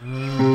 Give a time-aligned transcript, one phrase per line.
[0.00, 0.47] Mm.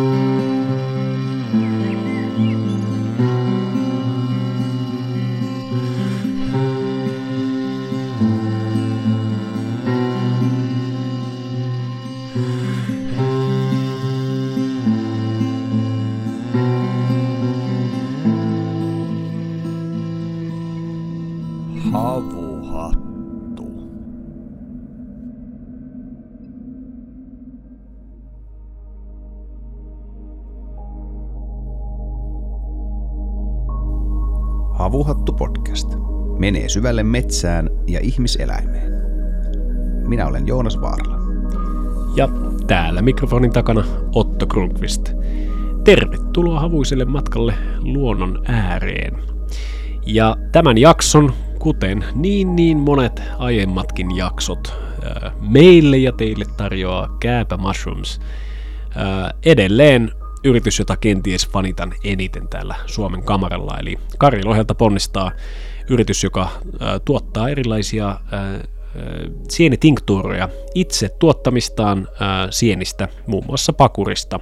[36.64, 38.94] Menee syvälle metsään ja ihmiseläimeen.
[40.08, 41.18] Minä olen Joonas Vaarala.
[42.16, 42.30] Ja
[42.68, 43.84] täällä mikrofonin takana
[44.16, 45.12] Otto Grunqvist.
[45.84, 49.24] Tervetuloa havuiselle matkalle luonnon ääreen.
[50.06, 54.74] Ja tämän jakson, kuten niin niin monet aiemmatkin jaksot,
[55.40, 58.22] meille ja teille tarjoaa Kääpä Mushrooms.
[59.46, 60.12] Edelleen
[60.44, 65.32] yritys, jota kenties fanitan eniten täällä Suomen kamaralla, eli Kari Lohelta ponnistaa
[65.90, 68.60] yritys, joka ää, tuottaa erilaisia ää, ää,
[69.50, 72.08] sienitinktuureja itse tuottamistaan
[72.50, 74.40] sienistä, muun muassa pakurista.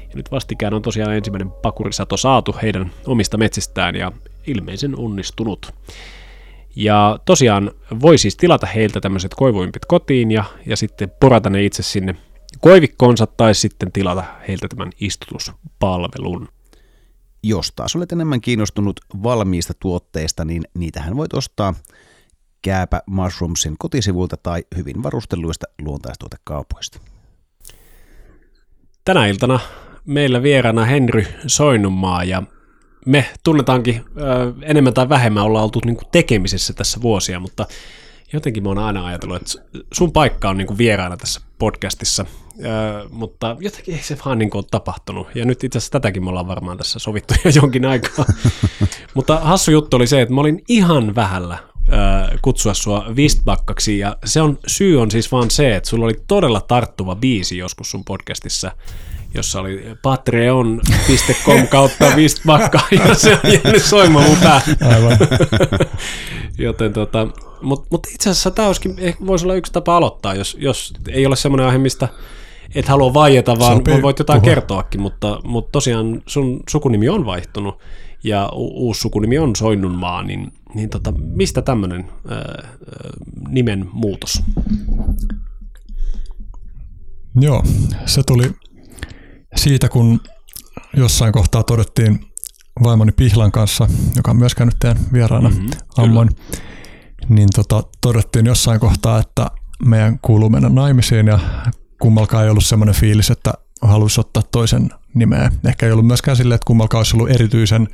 [0.00, 4.12] Ja nyt vastikään on tosiaan ensimmäinen pakurisato saatu heidän omista metsistään ja
[4.46, 5.72] ilmeisen onnistunut.
[6.76, 7.70] Ja tosiaan
[8.02, 12.16] voi siis tilata heiltä tämmöiset koivuimpit kotiin ja, ja sitten porata ne itse sinne
[12.60, 16.48] koivikkoonsa tai sitten tilata heiltä tämän istutuspalvelun.
[17.42, 21.74] Jos taas olet enemmän kiinnostunut valmiista tuotteista, niin niitähän voit ostaa
[22.62, 27.00] Kääpä Mushroomsin kotisivuilta tai hyvin varustelluista luontaistuotekaupoista.
[29.04, 29.60] Tänä iltana
[30.06, 32.42] meillä vieraana Henry Soinnunmaa ja
[33.06, 34.04] me tunnetaankin
[34.62, 35.80] enemmän tai vähemmän ollaan oltu
[36.12, 37.66] tekemisessä tässä vuosia, mutta
[38.32, 42.26] jotenkin mä oon aina ajatellut, että sun paikka on niinku vieraana tässä podcastissa,
[42.64, 45.26] ö, mutta jotenkin ei se vaan niinku ole tapahtunut.
[45.34, 48.24] Ja nyt itse asiassa tätäkin me ollaan varmaan tässä sovittu jo jonkin aikaa.
[49.14, 51.58] mutta hassu juttu oli se, että mä olin ihan vähällä
[51.88, 56.16] ö, kutsua sua Vistbakkaksi, ja se on, syy on siis vaan se, että sulla oli
[56.28, 58.72] todella tarttuva biisi joskus sun podcastissa,
[59.34, 64.76] jossa oli patreon.com kautta Vistbakka, ja se on jäänyt soimaan mun päähän.
[66.58, 67.26] Joten tota,
[67.62, 68.68] mutta mut itse asiassa tämä
[69.26, 72.08] voisi olla yksi tapa aloittaa, jos, jos ei ole semmoinen aihe, mistä
[72.74, 74.54] et halua vaieta, vaan Sopii voit jotain puhua.
[74.54, 77.78] kertoakin, mutta, mutta tosiaan sun sukunimi on vaihtunut
[78.24, 82.08] ja u- uusi sukunimi on Soinnunmaa, niin, niin tota, mistä tämmöinen
[83.48, 84.42] nimen muutos?
[87.40, 87.62] Joo,
[88.06, 88.50] se tuli
[89.56, 90.20] siitä, kun
[90.96, 92.20] jossain kohtaa todettiin
[92.82, 96.28] vaimoni Pihlan kanssa, joka on myös käynyt teidän vieraana Mhm, mm-hmm, ammoin,
[97.28, 99.46] niin tota, todettiin jossain kohtaa, että
[99.86, 101.38] meidän kuuluu mennä naimisiin ja
[102.00, 103.52] kummalkaan ei ollut semmoinen fiilis, että
[103.82, 105.52] haluaisi ottaa toisen nimeä.
[105.68, 107.88] Ehkä ei ollut myöskään silleen, että kummalkaan olisi ollut erityisen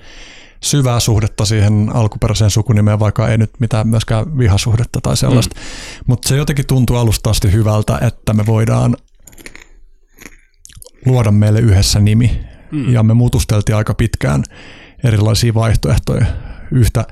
[0.62, 5.56] syvää suhdetta siihen alkuperäiseen sukunimeen, vaikka ei nyt mitään myöskään vihasuhdetta tai sellaista.
[5.56, 5.62] Mm.
[6.06, 8.96] Mutta se jotenkin tuntuu alusta asti hyvältä, että me voidaan
[11.06, 12.40] luoda meille yhdessä nimi.
[12.72, 12.92] Mm.
[12.92, 14.44] Ja me mutusteltiin aika pitkään
[15.04, 16.26] erilaisia vaihtoehtoja.
[16.72, 17.04] Yhtä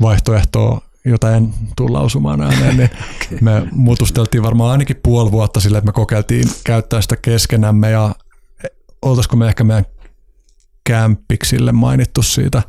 [0.00, 2.90] vaihtoehtoa, jota en tule lausumaan ääneen, niin
[3.26, 3.38] okay.
[3.40, 8.14] me mutusteltiin varmaan ainakin puoli vuotta sille, että me kokeiltiin käyttää sitä keskenämme ja
[9.02, 9.86] oltaisiko me ehkä meidän
[10.84, 12.62] kämpiksille mainittu siitä.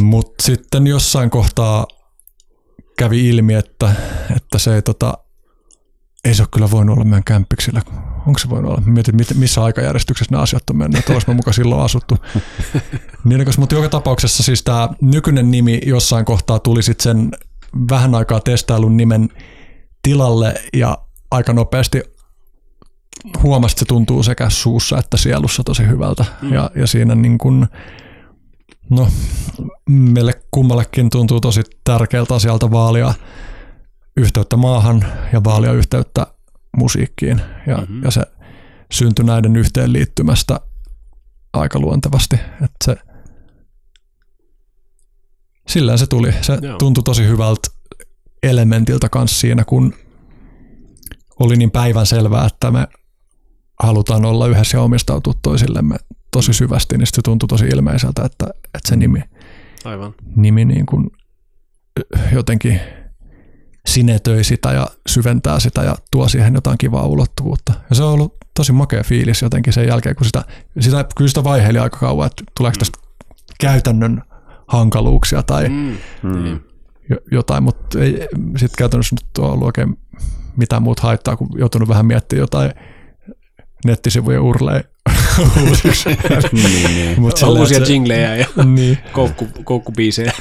[0.00, 1.86] Mutta sitten jossain kohtaa
[2.98, 3.92] kävi ilmi, että,
[4.36, 5.18] että se ei, tota,
[6.24, 7.82] ei se ole kyllä voinut olla meidän kämpiksillä.
[8.26, 8.80] Onko se voinut olla?
[8.80, 12.18] Mä Mietin, missä aikajärjestyksessä nämä asiat on mennyt, että olisi me muka silloin asuttu.
[13.24, 17.30] niin, mutta joka tapauksessa siis tämä nykyinen nimi jossain kohtaa tuli sitten sen
[17.90, 19.28] vähän aikaa testailun nimen
[20.02, 20.98] tilalle ja
[21.30, 22.02] aika nopeasti
[23.42, 26.24] huomasi, että se tuntuu sekä suussa että sielussa tosi hyvältä.
[26.42, 26.52] Mm.
[26.52, 27.66] Ja, ja siinä niin kuin,
[28.90, 29.08] no,
[29.88, 33.14] meille kummallekin tuntuu tosi tärkeältä asialta vaalia
[34.16, 36.26] yhteyttä maahan ja vaalia yhteyttä
[36.76, 37.40] musiikkiin.
[37.66, 38.02] Ja, mm-hmm.
[38.02, 38.22] ja se
[38.92, 40.60] syntyi näiden yhteenliittymästä
[41.52, 42.36] aika luontevasti.
[42.36, 42.96] Että se,
[45.68, 46.32] sillä se tuli.
[46.40, 46.78] Se Joo.
[46.78, 47.68] tuntui tosi hyvältä
[48.42, 49.94] elementiltä kanssa siinä, kun
[51.40, 52.88] oli niin päivän selvää, että me
[53.82, 55.96] halutaan olla yhdessä ja omistautua toisillemme
[56.30, 59.22] tosi syvästi, niin se tuntui tosi ilmeiseltä, että, että se nimi,
[59.84, 60.14] Aivan.
[60.36, 61.10] nimi niin kuin
[62.32, 62.80] jotenkin
[63.86, 67.72] sinetöi sitä ja syventää sitä ja tuo siihen jotain kivaa ulottuvuutta.
[67.90, 70.44] Ja se on ollut tosi makea fiilis jotenkin sen jälkeen, kun sitä,
[70.80, 72.98] sitä kyllä sitä vaiheili aika kauan, että tuleeko tästä
[73.60, 74.22] käytännön
[74.68, 75.96] hankaluuksia tai Mm.
[76.22, 76.60] Mm.
[77.10, 78.12] jo- jotain, mutta ei
[78.56, 79.98] sitten käytännössä nyt ole ollut oikein
[80.56, 82.72] mitään muuta haittaa, kun joutunut vähän miettimään jotain
[83.84, 84.80] nettisivujen urlei
[85.68, 86.08] uusiksi.
[86.52, 87.20] niin, niin.
[87.20, 88.98] Mut silleen, uusia se- jinglejä ja Niin.
[89.12, 90.32] koukku, koukkubiisejä.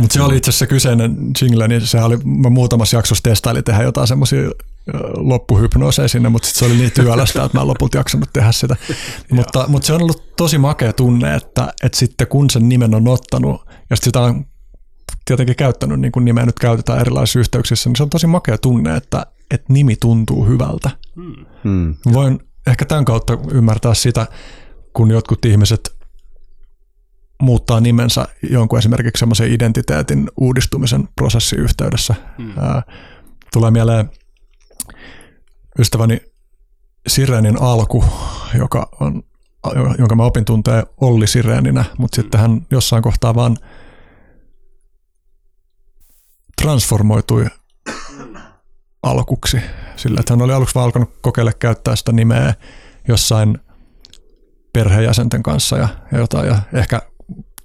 [0.00, 3.82] Mutta se oli itse asiassa kyseinen jingle, niin se oli, mä muutamassa jaksossa testailin tehdä
[3.82, 4.50] jotain semmoisia
[5.16, 8.76] loppuhypnooseja sinne, mutta sit se oli niin työlästä, että mä en lopulta jaksanut tehdä sitä.
[9.32, 13.08] mutta, mutta se on ollut tosi makea tunne, että, että sitten kun sen nimen on
[13.08, 14.44] ottanut ja sit sitä on
[15.24, 18.96] tietenkin käyttänyt, niin kuin nimeä nyt käytetään erilaisissa yhteyksissä, niin se on tosi makea tunne,
[18.96, 20.90] että, että nimi tuntuu hyvältä.
[21.64, 21.94] Mm.
[22.12, 24.26] Voin ehkä tämän kautta ymmärtää sitä,
[24.92, 25.99] kun jotkut ihmiset
[27.40, 32.14] muuttaa nimensä jonkun esimerkiksi semmoisen identiteetin uudistumisen prosessin yhteydessä.
[32.38, 32.58] Mm.
[32.58, 32.82] Ää,
[33.52, 34.10] tulee mieleen
[35.78, 36.20] ystäväni
[37.08, 38.04] Sirenin alku,
[38.58, 39.22] joka on,
[39.98, 43.56] jonka mä opin tuntee Olli Sireninä, mutta sitten hän jossain kohtaa vaan
[46.62, 47.46] transformoitui
[49.02, 49.60] alkuksi.
[49.96, 52.54] Sillä, että hän oli aluksi vaan alkanut kokeilla käyttää sitä nimeä
[53.08, 53.58] jossain
[54.72, 57.02] perheenjäsenten kanssa ja, ja jotain, ja ehkä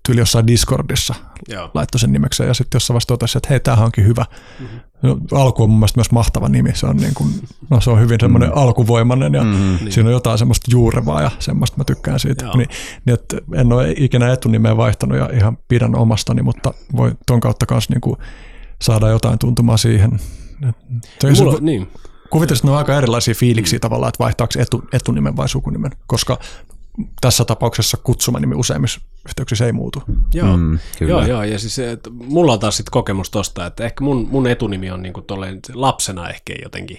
[0.05, 1.15] tyyli jossain Discordissa
[1.47, 1.71] Joo.
[1.73, 4.25] laittoi sen nimekseen, ja sitten jossain vasta totesi, että hei, tämähän onkin hyvä.
[4.59, 4.79] Mm-hmm.
[5.01, 7.29] No, alku on mun mielestä myös mahtava nimi, se on, niin kuin,
[7.69, 8.57] no, se on hyvin semmoinen mm.
[8.57, 9.91] alkuvoimainen, ja mm-hmm.
[9.91, 12.45] siinä on jotain semmoista juurevaa, ja semmoista mä tykkään siitä.
[12.45, 12.57] Joo.
[12.57, 12.69] Niin,
[13.05, 17.65] niin, että en ole ikinä etunimeä vaihtanut, ja ihan pidän omastani, mutta voi ton kautta
[17.65, 18.17] kanssa niin kuin
[18.81, 20.19] saada jotain tuntumaa siihen.
[21.21, 21.57] Se, Mulla, Mulla...
[21.61, 21.87] niin.
[22.29, 26.39] Kuvittelisin, että ne on aika erilaisia fiiliksiä tavallaan, että vaihtaako etu, etunimen vai sukunimen, koska
[27.21, 30.03] tässä tapauksessa kutsumanimi useimmissa yhteyksissä ei muutu.
[30.33, 31.11] Joo, Mm, kyllä.
[31.11, 34.47] joo, joo, ja siis että mulla on taas sit kokemus tosta, että ehkä mun, mun
[34.47, 36.97] etunimi on niinku tolleen, lapsena ehkä jotenkin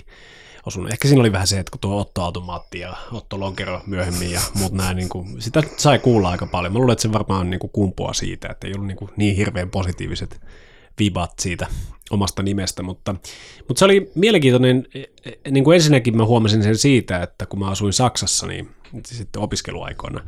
[0.67, 0.93] osunut.
[0.93, 4.41] Ehkä siinä oli vähän se, että kun tuo Otto Automaatti ja Otto Lonkero myöhemmin ja
[4.55, 6.73] muut nämä, niin kuin, sitä sai kuulla aika paljon.
[6.73, 9.37] Mä luulen, että se varmaan niin kuin kumpuaa siitä, että ei ollut niin, kuin niin
[9.37, 10.41] hirveän positiiviset
[10.99, 11.67] vibat siitä
[12.11, 13.15] omasta nimestä, mutta,
[13.69, 17.59] mutta se oli mielenkiintoinen, e- e- niin kuin ensinnäkin mä huomasin sen siitä, että kun
[17.59, 18.69] mä asuin Saksassa, niin
[19.05, 20.21] sitten opiskeluaikoina,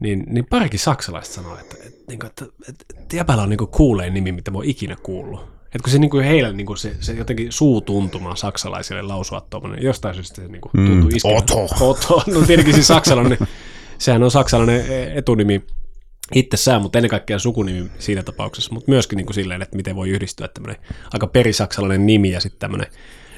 [0.00, 4.32] niin, niin parikin saksalaiset sanoi, että, että, että, että, että Jäbälä on niin kuulein nimi,
[4.32, 5.40] mitä mä oon ikinä kuullut.
[5.64, 9.82] Että kun se niin kuin heillä niin kuin se, se jotenkin suutuntuma saksalaisille lausua tuommoinen,
[9.82, 11.36] jostain syystä se niin kuin tuntuu mm, iskevän.
[11.36, 11.68] Otto.
[11.80, 12.22] Otto.
[12.26, 13.38] No tietenkin siis saksalainen,
[13.98, 15.62] sehän on saksalainen etunimi
[16.34, 20.08] itsessään, mutta ennen kaikkea sukunimi siinä tapauksessa, mutta myöskin niin kuin silleen, että miten voi
[20.08, 20.82] yhdistyä tämmöinen
[21.12, 22.86] aika perisaksalainen nimi ja sitten tämmöinen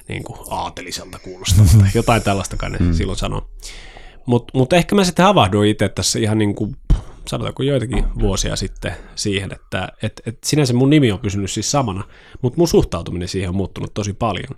[0.09, 2.95] niin kuin aateliselta kuulostava tai jotain tällaista kai ne mm.
[2.95, 3.51] silloin sanoo.
[4.27, 6.77] Mutta mut ehkä mä sitten havahduin itse tässä ihan niin kuin,
[7.29, 12.05] sanotaanko joitakin vuosia sitten siihen, että et, et sinänsä mun nimi on pysynyt siis samana,
[12.43, 14.57] mutta mun suhtautuminen siihen on muuttunut tosi paljon.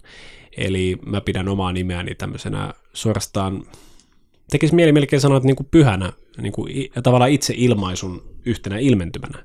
[0.57, 3.63] Eli mä pidän omaa nimeäni tämmöisenä suorastaan,
[4.51, 9.45] tekisi mieli melkein sanoa, että niin kuin pyhänä, niin kuin tavallaan itse ilmaisun yhtenä ilmentymänä.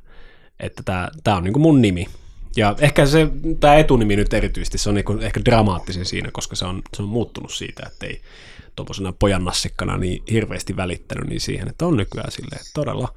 [0.60, 0.84] Että
[1.24, 2.08] tämä on niin kuin mun nimi.
[2.56, 3.28] Ja ehkä se,
[3.60, 7.10] tämä etunimi nyt erityisesti, se on niin ehkä dramaattisin siinä, koska se on, se on
[7.10, 8.22] muuttunut siitä, että ei
[8.76, 13.14] tuommoisena pojannassikkana niin hirveästi välittänyt niin siihen, että on nykyään silleen, todella,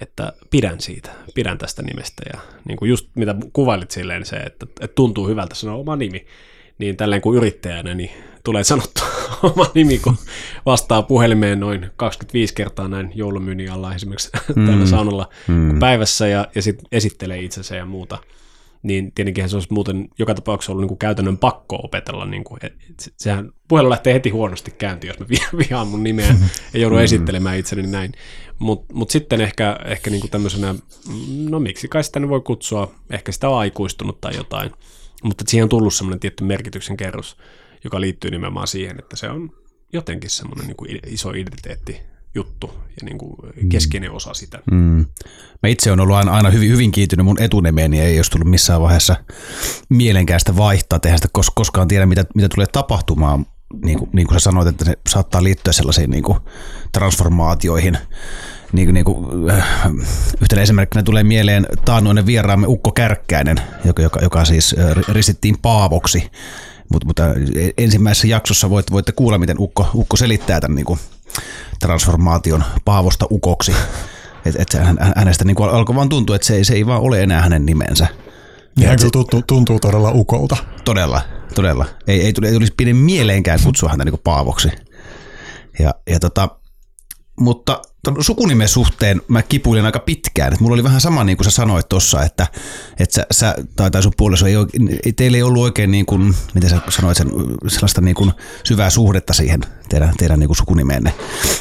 [0.00, 4.66] että pidän siitä, pidän tästä nimestä ja niin kuin just mitä kuvailit silleen se, että,
[4.80, 6.26] että tuntuu hyvältä sanoa oma nimi,
[6.78, 8.10] niin tälleen kuin yrittäjänä, niin
[8.44, 9.06] tulee sanottua
[9.54, 10.16] oma nimi, kun
[10.66, 14.66] vastaa puhelimeen noin 25 kertaa näin joulumyynnin alla esimerkiksi mm.
[14.66, 15.78] täällä saunalla mm.
[15.78, 18.18] päivässä ja, ja sitten esittelee itsensä ja muuta
[18.82, 22.24] niin tietenkin se olisi muuten joka tapauksessa ollut niin kuin käytännön pakko opetella.
[22.24, 26.02] Niin kuin, et, se- sehän puhelu lähtee heti huonosti käyntiin, jos mä vi- vihaan mun
[26.02, 26.34] nimeä
[26.74, 28.12] ja joudun esittelemään itseni näin.
[28.58, 32.94] Mutta mut sitten ehkä, ehkä niin kuin tämmöisenä, mm, no miksi kai sitä voi kutsua,
[33.10, 34.70] ehkä sitä on aikuistunut tai jotain.
[35.24, 37.36] Mutta siihen on tullut semmoinen tietty merkityksen kerros,
[37.84, 39.50] joka liittyy nimenomaan siihen, että se on
[39.92, 43.36] jotenkin semmoinen niin kuin iso identiteetti juttu ja niin kuin
[43.68, 44.58] keskeinen osa sitä.
[44.70, 45.06] Mm.
[45.62, 48.80] Mä itse olen ollut aina, aina hyvin, hyvin kiintynyt mun etunimeeni, ei olisi tullut missään
[48.80, 49.16] vaiheessa
[49.88, 53.46] mielenkään sitä vaihtaa, tehdä sitä kos, koskaan tiedä, mitä, mitä tulee tapahtumaan.
[53.84, 56.38] Niin kuin, niin kuin sä sanoit, että se saattaa liittyä sellaisiin niin kuin
[56.92, 57.98] transformaatioihin.
[58.72, 59.90] Niin kuin, niin kuin, äh,
[60.40, 66.30] yhtenä esimerkkinä tulee mieleen taannoinen vieraamme Ukko Kärkkäinen, joka, joka, joka siis äh, ristittiin Paavoksi.
[66.92, 67.24] Mutta, mutta
[67.78, 70.98] ensimmäisessä jaksossa voit, voitte kuulla, miten Ukko, Ukko selittää tämän niin kuin
[71.80, 73.72] transformaation Paavosta Ukoksi.
[74.44, 77.02] Et, et hän, hänestä niin kuin alkoi vaan tuntua, että se ei, se ei vaan
[77.02, 78.06] ole enää hänen nimensä.
[78.76, 80.56] Niin hän kyllä tuntuu, tuntuu todella ukolta.
[80.84, 81.20] Todella,
[81.54, 81.86] todella.
[82.06, 84.68] Ei, ei, tuli, ei tulisi pienen mieleenkään kutsua häntä niin Paavoksi.
[85.78, 86.48] Ja, ja tota,
[87.40, 90.52] mutta ton sukunimen suhteen mä kipuilin aika pitkään.
[90.52, 92.46] Et mulla oli vähän sama niin kuin sä sanoit tuossa, että,
[92.98, 94.54] että sä, sä tai, tai sun puoliso ei,
[95.06, 97.30] ei, teillä ei ollut oikein, niin kuin, miten sä sanoit sen,
[97.68, 98.32] sellaista niin kuin
[98.64, 101.14] syvää suhdetta siihen teidän, teidän niin kuin sukunimeenne.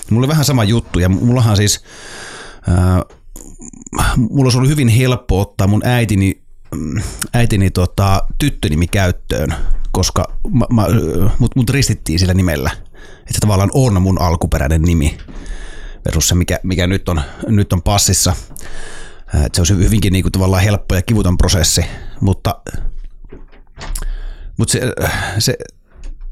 [0.09, 1.83] Mulla oli vähän sama juttu ja mullahan siis,
[2.67, 3.03] ää,
[4.17, 6.41] mulla olisi ollut hyvin helppo ottaa mun äitini,
[6.75, 7.01] mm,
[7.33, 9.55] äitini tota, tyttönimi käyttöön,
[9.91, 10.87] koska mä, mä,
[11.39, 12.71] mut, mut ristittiin sillä nimellä–
[13.29, 15.17] että se tavallaan on mun alkuperäinen nimi
[16.09, 18.35] versus se, mikä, mikä nyt, on, nyt on passissa.
[19.45, 21.85] Että se on hyvinkin niin kuin tavallaan helppo ja kivuton prosessi,
[22.21, 22.61] mutta,
[24.57, 24.81] mutta se,
[25.39, 25.57] se,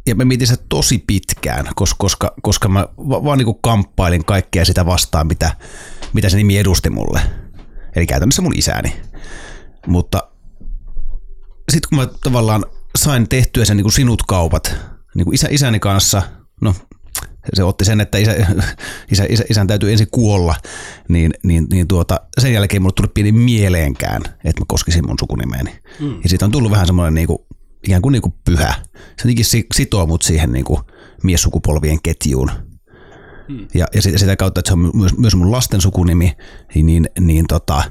[0.08, 4.86] ja mä mietin sitä tosi pitkään, koska, koska, koska mä vaan niin kamppailin kaikkea sitä
[4.86, 5.52] vastaan, mitä,
[6.14, 7.22] mitä se nimi edusti mulle.
[7.96, 9.02] Eli käytännössä mun isäni.
[9.88, 10.24] Mutta
[11.72, 12.66] sitten kun mä tavallaan
[12.98, 14.76] sain tehtyä sen niin kuin sinut kaupat
[15.16, 16.22] niin kuin isä, isäni kanssa,
[16.62, 16.76] no
[17.54, 18.36] se otti sen, että isä,
[19.12, 20.56] isä, isä, isän täytyy ensin kuolla,
[21.10, 25.80] niin, niin, niin tuota, sen jälkeen mulle tuli pieni mieleenkään, että mä koskisin mun sukunimeeni.
[26.00, 26.22] Mm.
[26.24, 27.40] Ja siitä on tullut vähän semmoinen niin kuin,
[27.84, 28.74] ikään kuin, niin kuin pyhä.
[28.94, 30.80] Se jotenkin sitoo mut siihen niin kuin
[31.24, 32.52] miessukupolvien ketjuun.
[33.48, 33.68] Mm.
[33.74, 36.38] Ja, ja sitä kautta, että se on myös, myös mun lasten sukunimi,
[36.76, 37.84] niin, niin tota,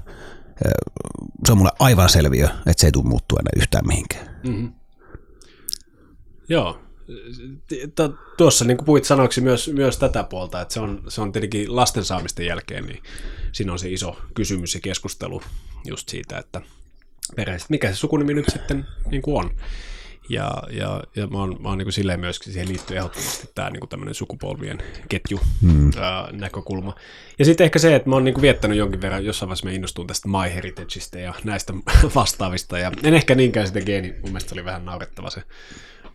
[1.47, 4.41] se on mulle aivan selviö, että se ei tule muuttua enää yhtään mihinkään.
[4.45, 4.73] Mm-hmm.
[6.49, 6.81] Joo,
[8.37, 11.77] tuossa niin kuin puhuit sanoiksi myös, myös tätä puolta, että se on, se on tietenkin
[11.77, 13.03] lasten saamisten jälkeen, niin
[13.53, 15.43] siinä on se iso kysymys ja keskustelu
[15.85, 16.61] just siitä, että
[17.37, 19.51] perheestä, mikä se sukunimi nyt sitten niin kuin on.
[20.29, 23.71] Ja, ja, ja mä oon, mä oon niin kuin silleen myöskin, siihen liittyy ehdottomasti tämä
[23.71, 25.91] niin tämmöinen sukupolvien ketju hmm.
[25.99, 26.95] ää, näkökulma.
[27.39, 29.73] Ja sitten ehkä se, että mä oon niin kuin viettänyt jonkin verran, jossain vaiheessa mä
[29.73, 31.73] innostun tästä MyHeritageista ja näistä
[32.15, 32.79] vastaavista.
[32.79, 35.43] Ja en ehkä niinkään sitä geeni, mun mielestä oli vähän naurettava se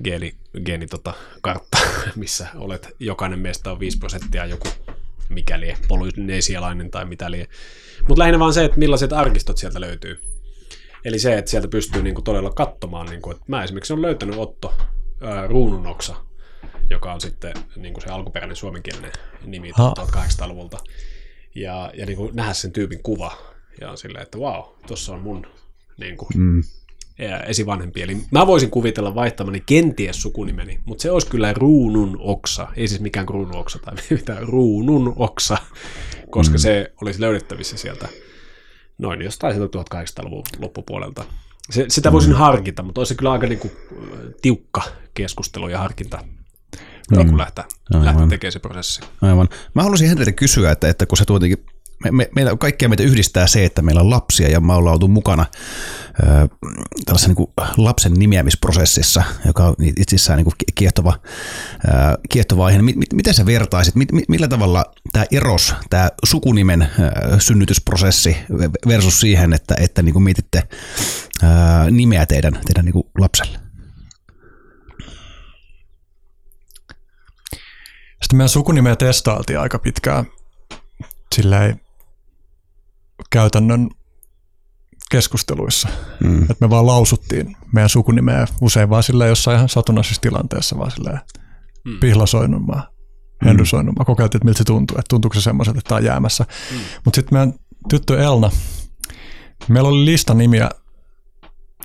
[0.03, 1.77] geeni, geeni tota, kartta,
[2.15, 4.67] missä olet, jokainen meistä on 5 prosenttia joku
[5.29, 7.47] mikäli polynesialainen tai mitä liian.
[8.07, 10.19] Mutta lähinnä vaan se, että millaiset arkistot sieltä löytyy.
[11.05, 14.73] Eli se, että sieltä pystyy niinku todella katsomaan, niinku, että mä esimerkiksi olen löytänyt Otto
[15.21, 16.15] ää, Ruununoksa,
[16.89, 19.11] joka on sitten niinku se alkuperäinen suomenkielinen
[19.45, 20.77] nimi 1800-luvulta.
[21.55, 23.37] Ja, ja niinku nähdä sen tyypin kuva.
[23.81, 25.47] Ja on silleen, että vau, wow, tuossa on mun
[25.97, 26.63] niinku, mm
[27.47, 28.01] esivanhempi.
[28.01, 33.01] Eli mä voisin kuvitella vaihtamani kenties sukunimeni, mutta se olisi kyllä ruunun oksa, ei siis
[33.01, 35.57] mikään kruunun oksa tai mitään, ruunun oksa,
[36.29, 36.59] koska mm.
[36.59, 38.07] se olisi löydettävissä sieltä
[38.97, 41.25] noin jostain sieltä 1800-luvun loppupuolelta.
[41.71, 42.37] Se, sitä voisin mm.
[42.37, 43.71] harkita, mutta olisi kyllä aika niin kuin,
[44.41, 44.81] tiukka
[45.13, 46.23] keskustelu ja harkinta
[47.17, 47.63] niin kun lähteä,
[47.93, 49.01] lähteä tekemään se prosessi.
[49.21, 49.47] Aivan.
[49.73, 51.65] Mä haluaisin Henri kysyä, että, että kun se tuotenkin
[52.03, 55.07] me, me, meillä, kaikkea meitä yhdistää se, että meillä on lapsia ja me ollaan oltu
[55.07, 55.45] mukana
[56.19, 56.25] ö,
[57.05, 61.19] tällaisessa niin kuin lapsen nimeämisprosessissa, joka on itsessään niin kiehtova,
[61.85, 61.89] ö,
[62.29, 62.81] kiehtova aihe.
[63.13, 68.37] Miten sä vertaisit, m- millä tavalla tämä eros, tämä sukunimen ö, synnytysprosessi
[68.87, 70.63] versus siihen, että, että niin kuin mietitte
[71.43, 71.47] ö,
[71.91, 73.59] nimeä teidän, teidän niin kuin lapselle?
[78.21, 80.25] Sitten meidän sukunimeä testailtiin aika pitkään
[81.35, 81.81] silleen
[83.29, 83.89] käytännön
[85.11, 85.89] keskusteluissa.
[86.23, 86.41] Mm.
[86.41, 91.19] Että me vaan lausuttiin meidän sukunimeä usein vaan sillä jossain ihan satunnaisessa tilanteessa, vaan silleen
[91.85, 91.99] mm.
[91.99, 92.87] pihlasoinnunmaa,
[93.45, 94.05] henrysoinnunmaa.
[94.05, 96.45] Kokeiltiin, että miltä se tuntuu, että tuntuuko se semmoiselta, että tämä on jäämässä.
[96.71, 96.77] Mm.
[97.05, 97.53] Mutta sitten meidän
[97.89, 98.51] tyttö Elna,
[99.67, 100.69] meillä oli lista nimiä,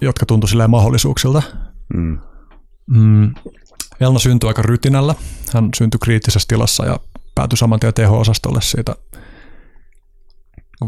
[0.00, 1.43] jotka tuntui silleen mahdollisuuksilta.
[1.95, 2.19] Mm.
[2.90, 3.35] Mm.
[4.00, 5.14] Elna syntyi aika rytinällä.
[5.55, 7.00] Hän syntyi kriittisessä tilassa ja
[7.35, 8.97] päätyi saman tien teho-osastolle siitä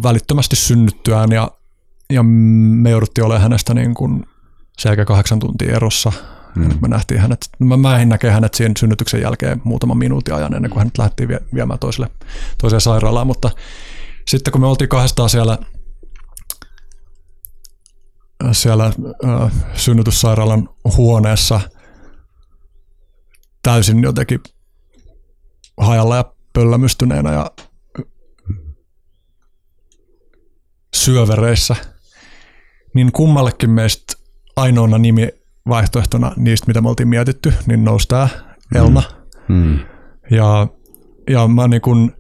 [0.02, 1.50] välittömästi synnyttyään ja,
[2.11, 4.26] ja me jouduttiin olemaan hänestä niin kuin
[4.78, 6.12] selkeä kahdeksan tuntia erossa.
[6.54, 6.78] Mm.
[6.83, 10.78] Me nähtiin hänet, mä, mä näkee hänet siinä synnytyksen jälkeen muutaman minuutin ajan ennen kuin
[10.78, 12.11] hänet lähti viemään toiselle,
[12.61, 13.50] toiseen sairaalaan, mutta
[14.28, 15.59] sitten kun me oltiin kahdestaan siellä,
[18.52, 18.92] siellä
[19.25, 21.61] äh, synnytyssairaalan huoneessa
[23.62, 24.40] täysin jotenkin
[25.76, 27.50] hajalla ja pöllämystyneenä ja
[30.99, 31.76] syövereissä,
[32.95, 34.12] niin kummallekin meistä
[34.57, 35.28] ainoana nimi
[35.69, 38.28] vaihtoehtona niistä, mitä me oltiin mietitty, niin nousi tämä
[38.75, 39.02] Elna.
[39.49, 39.57] Mm.
[39.57, 39.78] Mm.
[40.31, 40.67] Ja,
[41.31, 42.12] ja mä niin kun,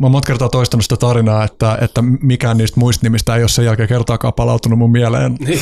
[0.00, 3.64] mä monta kertaa toistanut sitä tarinaa, että, että mikään niistä muista nimistä ei ole sen
[3.64, 5.34] jälkeen kertaakaan palautunut mun mieleen.
[5.34, 5.60] Niin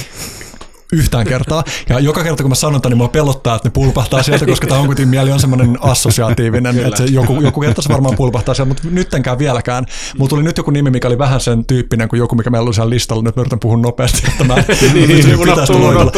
[0.92, 1.64] yhtään kertaa.
[1.88, 4.66] Ja joka kerta, kun mä sanon tämän, niin mua pelottaa, että ne pulpahtaa sieltä, koska
[4.66, 8.68] tämä onkutin mieli on semmoinen assosiaatiivinen, että se joku, joku kerta se varmaan pulpahtaa sieltä,
[8.68, 9.86] mutta nyttenkään vieläkään.
[10.18, 12.74] Mulla tuli nyt joku nimi, mikä oli vähän sen tyyppinen kuin joku, mikä meillä oli
[12.74, 13.22] siellä listalla.
[13.22, 14.54] Nyt mä yritän puhua nopeasti, että mä
[14.94, 15.38] niin, niin, niin,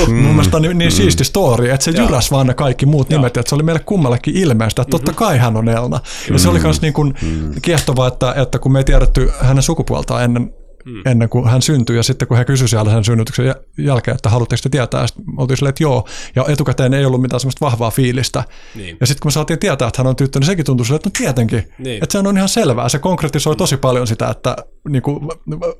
[0.08, 3.36] Mun mielestä on niin, niin siisti story, että se jyräs vaan ne kaikki muut nimet,
[3.36, 6.00] että se oli meille kummallekin ilmeistä, että totta kai hän on Elna.
[6.32, 7.14] Ja se oli myös niin kuin
[7.62, 11.02] kiehtovaa, että, että kun me ei tiedetty hänen sukupuoltaan ennen mm.
[11.06, 11.96] ennen kuin hän syntyi.
[11.96, 15.56] Ja sitten kun he kysyivät siellä sen synnytyksen jälkeen, että haluatteko te tietää, sitten oltiin
[15.56, 16.08] silleen, että joo.
[16.36, 18.44] Ja etukäteen ei ollut mitään semmoista vahvaa fiilistä.
[18.74, 18.96] Niin.
[19.00, 21.08] Ja sitten kun me saatiin tietää, että hän on tyttö, niin sekin tuntui silleen, että
[21.08, 21.72] no tietenkin.
[21.78, 22.02] Niin.
[22.02, 22.88] Että se on ihan selvää.
[22.88, 24.56] Se konkretisoi tosi paljon sitä, että
[24.88, 25.28] niin kuin,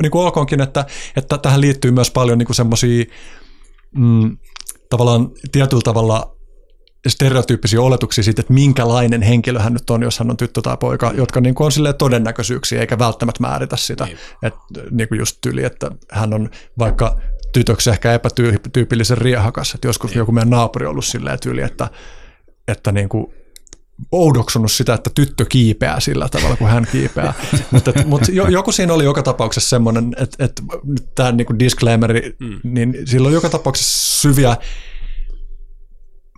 [0.02, 3.04] niin kuin olkoonkin, että, että tähän liittyy myös paljon niin semmoisia
[3.97, 4.37] mm,
[4.90, 6.37] tavallaan tietyllä tavalla
[7.09, 11.12] stereotyyppisiä oletuksia siitä, että minkälainen henkilö hän nyt on, jos hän on tyttö tai poika,
[11.14, 14.04] jotka niin kuin on silleen todennäköisyyksiä eikä välttämättä määritä sitä.
[14.04, 14.18] Niin.
[14.42, 14.54] Et,
[14.90, 17.16] niin kuin just tyli, että hän on vaikka
[17.52, 20.18] tytöksi ehkä epätyypillisen riehakas, että joskus Niin.
[20.18, 21.90] joku meidän naapuri on ollut silleen tyyli, että,
[22.68, 23.26] että niin kuin
[24.12, 27.35] oudoksunut sitä, että tyttö kiipeää sillä tavalla, kun hän kiipeää.
[27.71, 30.62] mutta mut jo- joku siinä oli joka tapauksessa semmoinen, että, että
[31.14, 32.61] tämä niin disclaimeri, mm.
[32.62, 34.56] niin sillä on joka tapauksessa syviä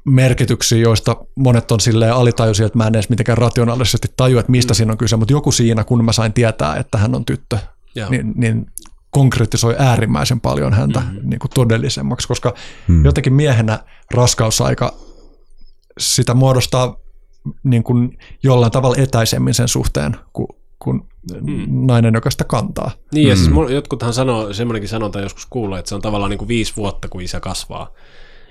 [0.04, 4.72] merkityksiä, joista monet on silleen alitajuisia, että mä en edes mitenkään rationaalisesti tajua, että mistä
[4.72, 4.76] mm.
[4.76, 7.58] siinä on kyse, mutta joku siinä, kun mä sain tietää, että hän on tyttö,
[7.94, 8.10] Joo.
[8.10, 8.66] niin, niin
[9.10, 11.30] konkretisoi äärimmäisen paljon häntä mm-hmm.
[11.30, 12.54] niin kuin todellisemmaksi, koska
[12.88, 13.04] mm.
[13.04, 13.78] jotenkin miehenä
[14.14, 14.94] raskausaika
[15.98, 16.96] sitä muodostaa
[17.62, 21.00] niin kuin jollain tavalla etäisemmin sen suhteen kuin, kuin
[21.40, 21.86] mm.
[21.86, 22.90] nainen, joka sitä kantaa.
[23.12, 26.38] Niin, ja siis mul- jotkuthan sanoo, semmoinenkin sanonta joskus kuullut, että se on tavallaan niin
[26.38, 27.90] kuin viisi vuotta, kun isä kasvaa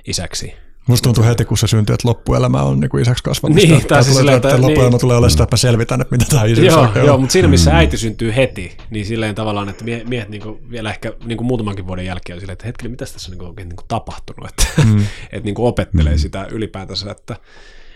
[0.07, 0.53] isäksi.
[0.87, 3.73] Musta tuntuu heti, kun se syntyy, että loppuelämä on niin kuin isäksi kasvamista.
[3.73, 5.01] Niin, tai siis silleen, että, että- että loppuelämä niin.
[5.01, 7.21] tulee olemaan sitä, että mä selvitän, että mitä tämä isyys Joo, oikein joo, on.
[7.21, 11.13] mutta siinä missä äiti syntyy heti, niin silleen tavallaan, että mie- miehet niinku vielä ehkä
[11.25, 14.49] niinku muutamankin vuoden jälkeen on silleen, että hetkinen, mitä tässä on niinku oikein niinku tapahtunut,
[14.49, 15.05] että mm.
[15.33, 16.19] et niinku opettelee mm.
[16.19, 17.35] sitä ylipäätänsä, että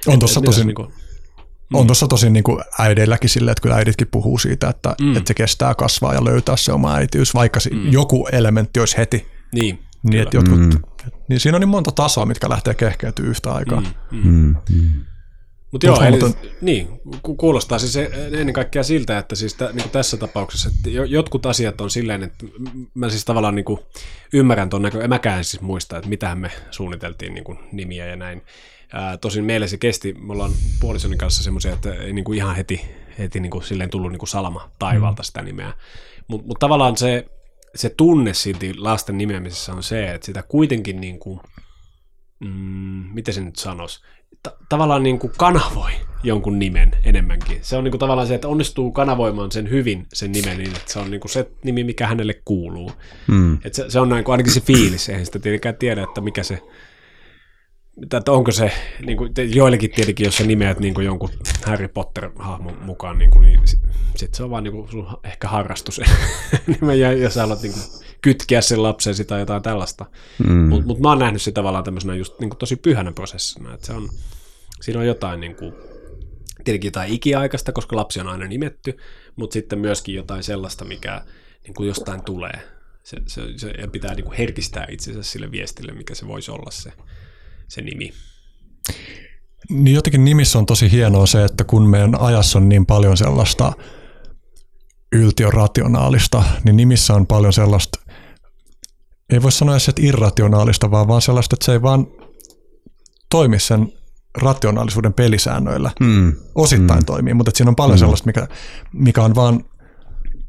[0.08, 0.94] On tuossa et tosin, mitäs niinku,
[1.74, 5.18] on tossa tosin niin kuin äideilläkin silleen, että kyllä äiditkin puhuu siitä, että, mm.
[5.18, 7.92] että se kestää kasvaa ja löytää se oma äitiys, vaikka mm.
[7.92, 9.28] joku elementti olisi heti.
[9.54, 10.72] niin, Niin, että jotkut, mm.
[11.30, 13.82] niin siinä on niin monta tasoa, mitkä lähtee kehkeytyä yhtä aikaa.
[14.12, 14.18] Mm.
[14.24, 14.90] Mm, mm.
[15.72, 16.88] Mutta joo, Mut eli, huomataan- niin,
[17.22, 17.96] ku- kuulostaa siis
[18.32, 22.24] ennen kaikkea siltä, että siis tä, niin tässä tapauksessa, että jo- jotkut asiat on silleen,
[22.24, 22.46] että
[22.94, 23.80] mä siis tavallaan niin kuin
[24.34, 28.16] ymmärrän ton näkö, mäkään en siis muista, että mitähän me suunniteltiin niin kuin nimiä ja
[28.16, 28.42] näin.
[28.94, 32.56] Ää, tosin meille se kesti, me ollaan puolisoni kanssa semmoisia, että ei niin kuin ihan
[32.56, 32.82] heti,
[33.20, 35.74] heti niin kuin silleen tullut niin kuin salama taivaalta sitä nimeä.
[36.28, 37.26] Mutta mut tavallaan se,
[37.76, 41.40] se tunne silti lasten nimeämisessä on se, että sitä kuitenkin niin kuin,
[42.40, 42.50] mm,
[43.14, 44.00] miten se nyt sanoisi,
[44.44, 45.92] ta- tavallaan niin kuin kanavoi
[46.24, 47.60] jonkun nimen enemmänkin.
[47.62, 50.94] Se on niin kuin tavallaan se, että onnistuu kanavoimaan sen hyvin, sen nimen, niin että
[50.94, 52.92] se on niin kuin se nimi, mikä hänelle kuuluu.
[53.28, 53.58] Mm.
[53.64, 56.44] Et se, se on niin kuin ainakin se fiilis, eihän sitä tietenkään tiedä, että mikä
[56.44, 56.62] se,
[58.02, 58.72] että onko se,
[59.06, 61.30] niin kuin, joillekin tietenkin, jos sä nimeät niin kuin jonkun
[61.66, 65.48] Harry Potter-hahmon mukaan, niin, kuin, niin sitten sit se on vaan niin kuin sun ehkä
[65.48, 66.02] harrastus
[67.00, 67.84] ja, ja sä haluat niin kuin,
[68.22, 70.06] kytkeä sen lapsesi tai jotain tällaista.
[70.48, 70.54] Mm.
[70.54, 73.88] Mutta mut mä oon nähnyt sitä tavallaan tämmöisenä just niin kuin tosi pyhänä prosessina, että
[73.88, 74.10] se on,
[74.82, 75.74] siinä on jotain niin kuin,
[76.64, 78.98] tietenkin jotain ikiaikaista, koska lapsi on aina nimetty,
[79.36, 81.22] mutta sitten myöskin jotain sellaista, mikä
[81.64, 82.60] niin kuin jostain tulee.
[83.04, 86.72] Se, se, se ja pitää niin kuin herkistää itsensä sille viestille, mikä se voisi olla
[86.72, 86.92] se,
[87.68, 88.14] se nimi.
[89.70, 93.74] Niin jotenkin nimissä on tosi hienoa se, että kun meidän ajassa on niin paljon sellaista
[95.12, 98.00] yltiörationaalista, niin nimissä on paljon sellaista,
[99.30, 102.08] ei voi sanoa edes, että irrationaalista, vaan, vaan sellaista, että se ei vaan
[103.30, 103.94] toimi sen
[104.38, 105.92] rationaalisuuden pelisäännöillä.
[106.00, 106.34] Mm.
[106.56, 107.06] Osittain mm.
[107.06, 108.00] toimii, mutta että siinä on paljon mm.
[108.00, 108.48] sellaista, mikä,
[108.94, 109.64] mikä on vaan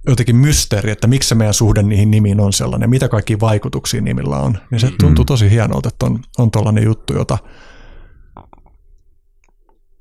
[0.08, 4.36] jotenkin mysteeri, että miksi se meidän suhde niihin nimiin on sellainen, mitä kaikki vaikutuksia nimillä
[4.36, 4.58] on.
[4.70, 7.38] Niin se tuntuu tosi hienolta, että on, on tollainen juttu, jota,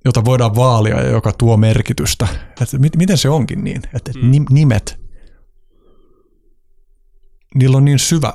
[0.06, 2.28] jota voidaan vaalia ja joka tuo merkitystä.
[2.62, 4.46] Että mit, miten se onkin niin, että mm.
[4.50, 5.00] nimet,
[7.56, 8.34] niillä on niin syvä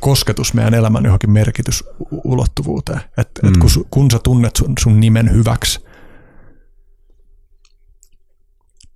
[0.00, 3.00] kosketus meidän elämän johonkin merkitysulottuvuuteen.
[3.18, 3.48] Että mm.
[3.48, 5.80] et kun, kun sä tunnet sun, sun nimen hyväksi,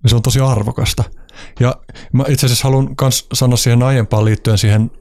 [0.03, 1.03] niin se on tosi arvokasta.
[1.59, 1.75] Ja
[2.13, 4.91] mä itse asiassa haluan myös sanoa siihen aiempaan liittyen siihen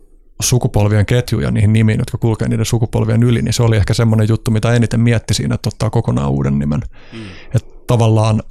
[0.43, 4.29] sukupolvien ketjuun ja niihin nimiin, jotka kulkee niiden sukupolvien yli, niin se oli ehkä semmoinen
[4.29, 6.81] juttu, mitä eniten mietti siinä, että ottaa kokonaan uuden nimen.
[7.13, 7.25] Mm.
[7.55, 8.43] Että tavallaan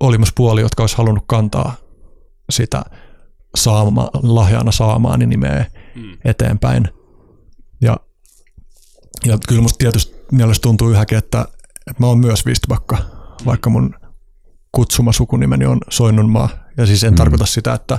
[0.00, 1.74] oli myös puoli, jotka olisi halunnut kantaa
[2.50, 2.84] sitä
[3.54, 6.18] saama, lahjana saamaani nimeä mm.
[6.24, 6.88] eteenpäin.
[7.80, 7.96] Ja,
[9.24, 11.48] ja kyllä musta tietysti mielestä tuntuu yhäkin, että,
[11.90, 13.46] että mä oon myös Vistbakka, mm.
[13.46, 13.94] vaikka mun
[14.74, 16.48] kutsuma sukunimeni on Soinnunmaa.
[16.76, 17.16] Ja siis en mm.
[17.16, 17.98] tarkoita sitä, että,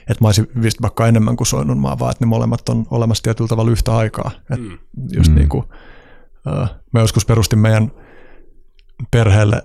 [0.00, 3.70] että mä olisin Vistbakka enemmän kuin Soinnunmaa, vaan että ne molemmat on olemassa tietyllä tavalla
[3.70, 4.30] yhtä aikaa.
[4.50, 4.78] Et mm.
[5.16, 5.34] Just mm.
[5.34, 5.64] niin kuin,
[6.48, 7.92] äh, mä joskus perustin meidän
[9.10, 9.62] perheelle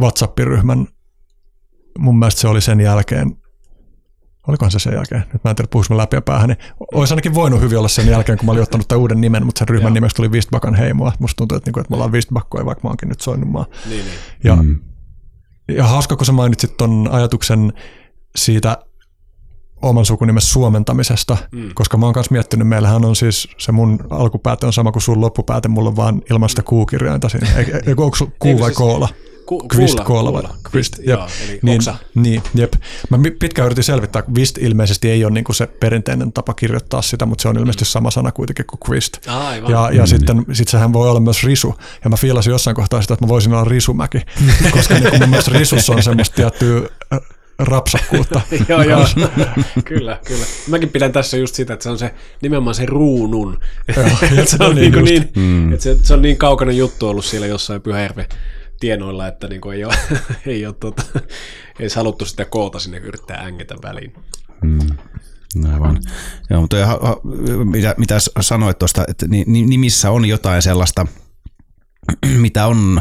[0.00, 0.86] WhatsApp-ryhmän.
[1.98, 3.36] Mun mielestä se oli sen jälkeen,
[4.48, 6.58] olikohan se sen jälkeen, nyt mä en tiedä puhuisi läpi ja päähän, niin
[6.94, 9.58] olisi ainakin voinut hyvin olla sen jälkeen, kun mä olin ottanut tämän uuden nimen, mutta
[9.58, 11.12] sen ryhmän nimestä tuli Vistbakan heimoa.
[11.18, 13.66] Musta tuntuu, että, niinku, että me ollaan Vistbakkoja, vaikka mä oonkin nyt Soinnunmaa.
[13.88, 14.18] Niin, niin.
[14.44, 14.78] Ja, mm.
[15.68, 17.72] ja hauska, kun sä mainitsit ton ajatuksen
[18.36, 18.78] siitä
[19.82, 21.70] oman sukunimen suomentamisesta, mm.
[21.74, 25.20] koska mä oon kanssa miettinyt, meillähän on siis se mun alkupääte on sama kuin sun
[25.20, 27.48] loppupääte, mulla on vaan ilman sitä kuukirjainta siinä.
[27.56, 29.08] Eikö, eikö onko kuu vai siis- koola?
[29.50, 30.30] Ku, Kvist kuulla, kuolla.
[30.30, 30.48] kuulla.
[30.48, 30.70] vai?
[30.70, 31.06] Kvist, jep.
[31.06, 31.94] joo, eli niin, oksa.
[32.14, 32.72] niin, jep.
[33.10, 37.42] Mä pitkään yritin selvittää, Kvist ilmeisesti ei ole niinku se perinteinen tapa kirjoittaa sitä, mutta
[37.42, 39.28] se on ilmeisesti sama sana kuitenkin kuin Kvist.
[39.28, 39.70] Aivan.
[39.70, 41.74] Ja, ja sitten sit sehän voi olla myös risu.
[42.04, 44.18] Ja mä fiilasin jossain kohtaa sitä, että mä voisin olla risumäki,
[44.72, 46.88] koska niin mun mielestä risussa on semmoista tiettyä
[47.58, 48.40] rapsakkuutta.
[48.68, 49.06] joo, joo.
[49.84, 50.44] kyllä, kyllä.
[50.68, 53.60] Mäkin pidän tässä just sitä, että se on se nimenomaan se ruunun.
[54.44, 55.72] se on, niin niin, mm.
[55.72, 58.26] että se, se on niin kaukainen juttu ollut siellä jossain Pyhäjärven
[58.80, 59.94] tienoilla, että niin kuin ei ole,
[60.46, 61.02] ei ole tota,
[61.78, 64.12] ei haluttu sitä koota sinne yrittää ängetä väliin.
[65.72, 65.98] Aivan.
[66.50, 66.76] Joo, mutta
[67.64, 71.06] mitä, mitä sanoit tuosta, että ni- ni- nimissä on jotain sellaista,
[72.36, 73.00] mitä on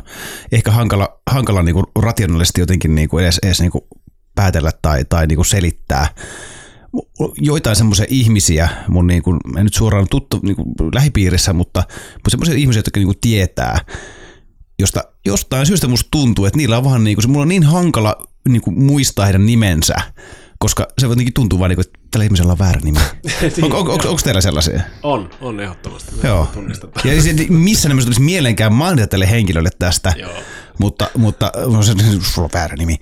[0.51, 3.83] ehkä hankala, hankala niin kuin rationaalisesti jotenkin niin kuin edes, edes niin kuin
[4.35, 6.07] päätellä tai, tai niin kuin selittää.
[7.37, 12.29] Joitain semmoisia ihmisiä, mun niin kuin, en nyt suoraan tuttu niin kuin lähipiirissä, mutta, mutta
[12.29, 13.79] semmoisia ihmisiä, jotka niin kuin tietää,
[14.79, 17.63] josta jostain syystä musta tuntuu, että niillä on vaan niin kuin, se mulla on niin
[17.63, 19.95] hankala niin kuin muistaa heidän nimensä,
[20.59, 22.99] koska se jotenkin tuntuu vaan, niin kuin, että tällä ihmisellä on väärä nimi.
[23.61, 24.81] on, on, on, onko teillä sellaisia?
[25.03, 26.11] On, on ehdottomasti.
[26.23, 26.47] Joo.
[27.03, 30.31] Ja se, missä nämä tulisi mieleenkään mainita tälle henkilölle tästä, Joo.
[30.79, 32.97] Mutta, mutta no, se, sulla on väärä nimi.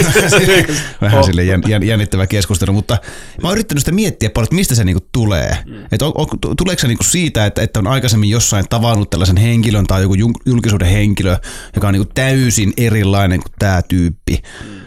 [1.00, 2.98] Vähän sille jän, jän, jännittävä keskustelu, mutta
[3.42, 5.58] mä oon yrittänyt sitä miettiä paljon, että mistä se niinku tulee.
[5.66, 5.84] Mm.
[5.92, 9.86] Että on, on, tuleeko se niinku siitä, että, että on aikaisemmin jossain tavannut tällaisen henkilön
[9.86, 11.36] tai joku jul- julkisuuden henkilö,
[11.74, 14.42] joka on niinku täysin erilainen kuin tämä tyyppi.
[14.64, 14.80] Mm.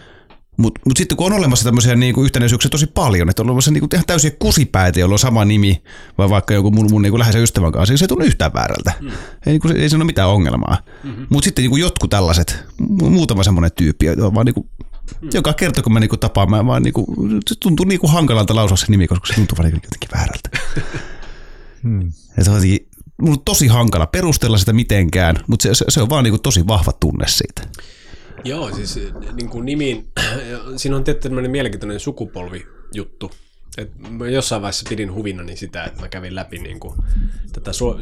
[0.57, 3.87] Mutta mut sitten kun on olemassa tämmöisiä niinku yhtenäisyyksiä tosi paljon, että on olemassa niinku
[3.93, 5.83] ihan täysiä kusipäitä, joilla on sama nimi,
[6.17, 8.93] vai vaikka joku mun, mun niinku läheisen ystävän kanssa, niin se ei tunnu yhtään väärältä.
[9.01, 9.07] Mm.
[9.07, 9.13] Ei,
[9.45, 10.77] niinku, ei siinä ole mitään ongelmaa.
[11.03, 11.27] Mm-hmm.
[11.29, 14.69] Mutta sitten niinku jotkut tällaiset, mu- muutama semmoinen tyyppi, joka vaan niinku,
[15.21, 15.29] mm.
[15.33, 17.05] joka kerta kun mä niinku tapaan, mä vaan niinku,
[17.49, 20.49] se tuntuu niinku hankalalta lausua se nimi, koska se tuntuu vaan niinku jotenkin väärältä.
[21.83, 22.11] Hmm.
[22.37, 22.89] Että on jotenkin,
[23.21, 26.67] mun on tosi hankala perustella sitä mitenkään, mutta se, se, se on vaan niinku tosi
[26.67, 27.61] vahva tunne siitä.
[28.45, 28.99] Joo, siis
[29.33, 30.07] niin kuin nimiin,
[30.77, 33.31] siinä on tietty tämmöinen mielenkiintoinen sukupolvijuttu.
[33.77, 36.95] Et mä jossain vaiheessa pidin huvinani sitä, että mä kävin läpi niin kuin
[37.53, 37.99] tätä, suo-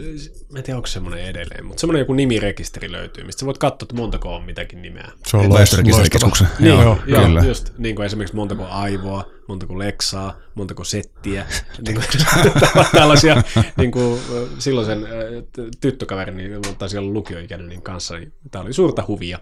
[0.51, 3.85] mä en tiedä onko semmoinen edelleen, mutta semmoinen joku nimirekisteri löytyy, mistä sä voit katsoa,
[3.85, 5.11] että montako on mitäkin nimeä.
[5.27, 6.47] Se on Väestörekisterikeskuksen.
[6.59, 7.43] Niin, Joo, joo, joo, kyllä.
[7.43, 11.45] just niin kuin esimerkiksi montako aivoa, montako leksaa, montako settiä,
[11.87, 12.05] niin kuin,
[12.91, 13.43] tällaisia
[13.77, 14.21] niin kuin,
[14.59, 15.07] silloisen
[15.81, 19.39] tyttökaverini, taisi olla lukioikäinen niin kanssa, niin tämä oli suurta huvia.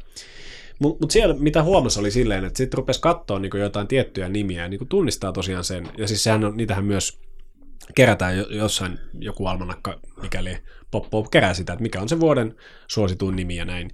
[0.81, 4.61] Mutta mut siellä, mitä huomasi, oli silleen, että sitten rupesi katsoa niin jotain tiettyjä nimiä
[4.61, 5.87] ja niin tunnistaa tosiaan sen.
[5.97, 7.19] Ja siis sehän on, niitähän myös
[7.95, 10.57] kerätään jo- jossain joku almanakka, mikäli
[10.91, 12.55] pop, pop kerää sitä, että mikä on se vuoden
[12.87, 13.91] suosituin nimi ja näin.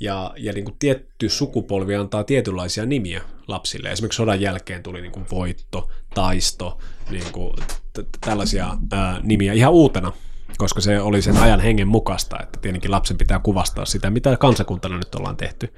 [0.00, 3.92] Ja, ja niin kuin tietty sukupolvi antaa tietynlaisia nimiä lapsille.
[3.92, 6.78] Esimerkiksi sodan jälkeen tuli niin kuin voitto, taisto,
[7.10, 7.52] niin kuin
[7.92, 10.12] t- tällaisia ää, nimiä ihan uutena,
[10.58, 14.96] koska se oli sen ajan hengen mukaista, että tietenkin lapsen pitää kuvastaa sitä, mitä kansakuntana
[14.96, 15.72] nyt ollaan tehty.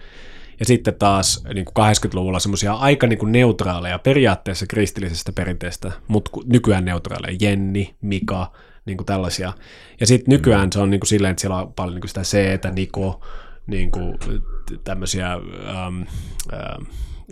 [0.60, 6.30] Ja sitten taas niin kuin 80-luvulla semmoisia aika niin kuin neutraaleja, periaatteessa kristillisestä perinteestä, mutta
[6.46, 8.52] nykyään neutraaleja, Jenni, Mika,
[8.84, 9.52] niin kuin tällaisia.
[10.00, 12.22] Ja sitten nykyään se on niin kuin silleen, että siellä on paljon niin kuin sitä
[12.22, 12.38] C,
[12.74, 13.20] Niko,
[13.66, 14.18] niin kuin
[14.84, 16.02] tämmöisiä ähm,
[16.52, 16.82] ähm,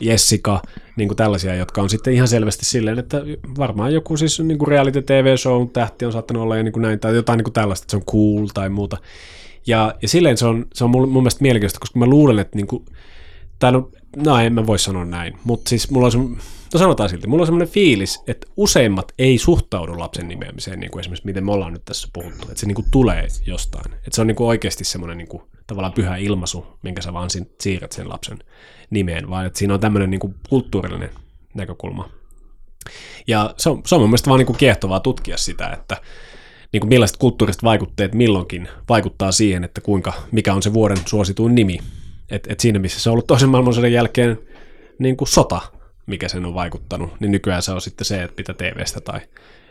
[0.00, 0.62] Jessica,
[0.96, 3.22] niin kuin tällaisia, jotka on sitten ihan selvästi silleen, että
[3.58, 7.00] varmaan joku siis niin kuin reality TV-show tähti on saattanut olla ja niin kuin näin,
[7.00, 8.96] tai jotain niin kuin tällaista, että se on cool tai muuta.
[9.66, 12.56] Ja, ja silleen se on, se on mun, mun mielestä mielenkiintoista, koska mä luulen, että
[12.56, 12.84] niin kuin,
[13.58, 17.08] tai no, no en mä voi sanoa näin, mutta siis mulla on se, no sanotaan
[17.08, 21.44] silti, mulla on semmoinen fiilis, että useimmat ei suhtaudu lapsen nimeämiseen, niin kuin esimerkiksi miten
[21.44, 24.36] me ollaan nyt tässä puhuttu, että se niin kuin tulee jostain, että se on niin
[24.36, 28.38] kuin oikeasti semmoinen niin kuin, tavallaan pyhä ilmaisu, minkä sä vaan siirrät sen lapsen
[28.90, 31.10] nimeen, vaan että siinä on tämmöinen niin kuin kulttuurillinen
[31.54, 32.08] näkökulma.
[33.26, 35.96] Ja se on, se on mun mielestä vaan niin kuin kiehtovaa tutkia sitä, että
[36.72, 41.54] niin kuin millaiset kulttuuriset vaikutteet milloinkin vaikuttaa siihen, että kuinka, mikä on se vuoden suosituin
[41.54, 41.78] nimi.
[42.30, 44.38] Et, et siinä, missä se on ollut toisen maailmansodan jälkeen
[44.98, 45.60] niin kuin sota,
[46.06, 49.20] mikä sen on vaikuttanut, niin nykyään se on sitten se, että mitä TVstä tai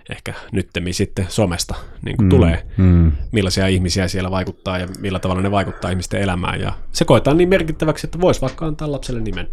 [0.09, 3.11] ehkä nyttemmin sitten somesta niin kuin mm, tulee, mm.
[3.31, 6.61] millaisia ihmisiä siellä vaikuttaa ja millä tavalla ne vaikuttaa ihmisten elämään.
[6.61, 9.47] Ja se koetaan niin merkittäväksi, että voisi vaikka antaa lapselle nimen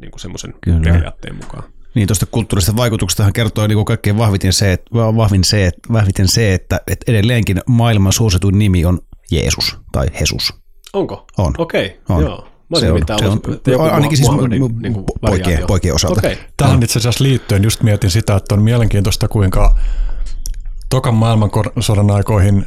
[0.00, 0.80] niin kuin semmoisen Kyllä.
[0.80, 1.64] periaatteen mukaan.
[1.94, 6.28] Niin tuosta kulttuurisesta vaikutuksestahan kertoo niin kuin kaikkein vahviten se, että, vahvin se, että, vahviten
[6.28, 8.98] se, että, että edelleenkin maailman suosituin nimi on
[9.30, 10.54] Jeesus tai Jesus.
[10.92, 11.26] Onko?
[11.38, 11.54] On.
[11.58, 12.22] Okei, On.
[12.22, 12.47] joo.
[12.68, 16.20] Mä Se on, se on, että joku ainakin siis niin kuin mu- poikien, poikien osalta.
[16.20, 16.38] Okei.
[16.56, 19.74] Tähän itse asiassa liittyen just mietin sitä, että on mielenkiintoista, kuinka
[20.90, 22.66] tokan maailmansodan aikoihin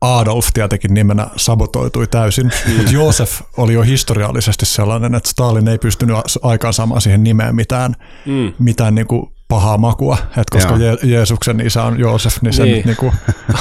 [0.00, 2.76] Adolf tietenkin nimenä sabotoitui täysin, mm.
[2.76, 7.94] mutta Joosef oli jo historiallisesti sellainen, että Stalin ei pystynyt aikaansaamaan siihen nimeen mitään,
[8.26, 8.52] mm.
[8.58, 10.94] mitään niin kuin pahaa makua, että koska Joo.
[10.96, 12.72] Je- Jeesuksen isä on Joosef, niin se Niin.
[12.74, 12.86] niin.
[12.86, 13.12] Niinku,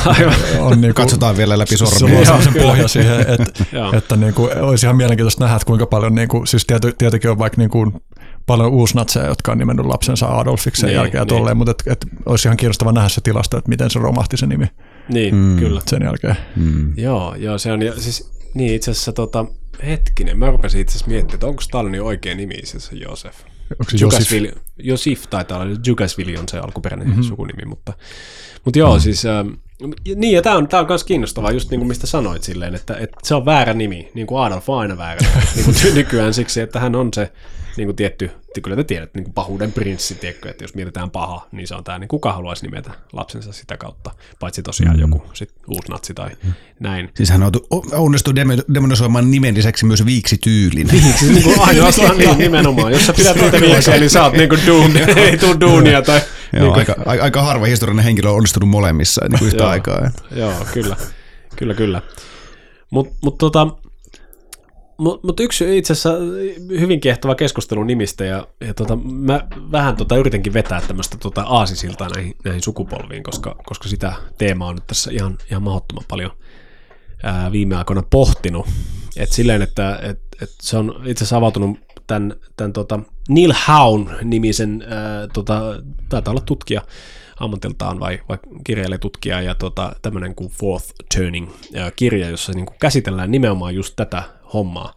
[0.59, 2.15] on niinku, Katsotaan vielä läpi se sormia.
[2.15, 2.67] Joo, sellaisen kyllä.
[2.67, 3.93] pohja siihen, että, Joo.
[3.97, 7.57] että niinku, olisi ihan mielenkiintoista nähdä, että kuinka paljon, niinku, siis tiety, tietenkin on vaikka
[7.61, 7.93] niinku,
[8.45, 11.27] paljon uusnatseja, jotka on nimennyt lapsensa Adolfiksi sen Niin, jälkeen ja niin.
[11.37, 14.45] tolleen, mutta et, et, olisi ihan kiinnostava nähdä se tilasto, että miten se romahti se
[14.47, 14.65] nimi
[15.09, 15.57] Niin, Mm.
[15.59, 15.81] kyllä.
[15.87, 16.35] sen jälkeen.
[16.55, 16.93] Mm.
[16.97, 19.45] Joo, joo, se on, ja siis, niin itse asiassa tota,
[19.85, 23.35] hetkinen, mä rupesin itse asiassa miettimään, että onko Stalinin oikea nimi itse asiassa Josef.
[23.71, 24.53] Onko se Josif?
[24.77, 27.23] Josif taitaa olla, Jukasvili on se alkuperäinen mm-hmm.
[27.23, 27.93] sukunimi, mutta,
[28.65, 29.01] mutta joo, mm.
[29.01, 29.49] siis, ähm,
[30.15, 32.93] niin ja tämä on, tää on myös kiinnostavaa, just niin kuin mistä sanoit silleen, että,
[32.93, 35.19] että se on väärä nimi, niin kuin Adolf on aina väärä
[35.55, 37.31] niin kuin nykyään siksi, että hän on se
[37.77, 38.31] niin kuin tietty,
[38.63, 41.83] kyllä te tiedät, niin kuin pahuuden prinssi, tiedätkö, että jos mietitään paha, niin se on
[41.83, 45.01] tämä, niin kuka haluaisi nimetä lapsensa sitä kautta, paitsi tosiaan mm.
[45.01, 46.29] joku sit uusi natsi tai
[46.79, 47.09] näin.
[47.15, 47.51] Siis hän on-
[47.91, 50.89] onnistui demo- demonisoimaan nimen lisäksi myös viiksi tyylin.
[50.89, 52.91] Siis niin kuin ainoastaan niin, nimenomaan.
[52.91, 56.01] Jos sä pidät niitä viiksiä, niin sä oot niin kuin duun, ei tuu duunia.
[56.01, 56.21] Tai,
[56.53, 59.63] Joo, niin kuin, aika, aika, aika harva historiallinen henkilö on onnistunut molemmissa niin kuin yhtä
[59.63, 59.69] Joo.
[59.69, 60.11] aikaa.
[60.35, 60.95] Joo, kyllä.
[61.55, 62.01] Kyllä, kyllä.
[62.89, 63.67] Mutta mut, tota,
[64.99, 66.13] mut, mut yksi itse asiassa
[66.69, 72.09] hyvin kiehtova keskustelu nimistä ja, ja tota, mä vähän tota yritinkin vetää tämmöistä tota aasisiltaa
[72.15, 76.31] näihin, näihin sukupolviin, koska, koska sitä teemaa on nyt tässä ihan, ihan mahdottoman paljon
[77.23, 78.67] ää, viime aikoina pohtinut.
[79.17, 84.09] Et silleen, että et, et se on itse asiassa avautunut tämän, tämän tota Neil Haun
[84.23, 85.61] nimisen, ää, tota,
[86.09, 86.81] taitaa olla tutkija
[87.39, 91.49] ammatiltaan vai, vai kirjailijatutkija ja tota, tämmöinen kuin Fourth Turning
[91.95, 94.93] kirja, jossa niin kuin käsitellään nimenomaan just tätä hommaa.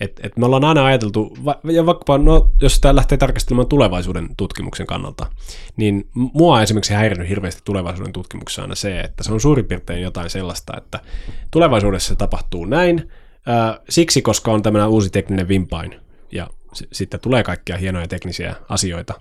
[0.00, 1.36] Et, et me ollaan aina ajateltu,
[1.72, 5.26] ja vaikkapa no, jos tämä lähtee tarkastelemaan tulevaisuuden tutkimuksen kannalta,
[5.76, 10.02] niin mua on esimerkiksi häirinyt hirveästi tulevaisuuden tutkimuksessa aina se, että se on suurin piirtein
[10.02, 11.00] jotain sellaista, että
[11.50, 13.10] tulevaisuudessa tapahtuu näin,
[13.46, 16.00] ää, siksi koska on tämmöinen uusi tekninen vimpain,
[16.32, 19.20] ja s- sitten tulee kaikkia hienoja teknisiä asioita.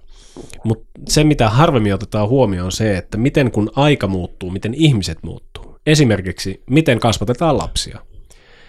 [0.63, 5.17] Mutta se, mitä harvemmin otetaan huomioon, on se, että miten kun aika muuttuu, miten ihmiset
[5.23, 5.77] muuttuu.
[5.85, 7.99] Esimerkiksi, miten kasvatetaan lapsia.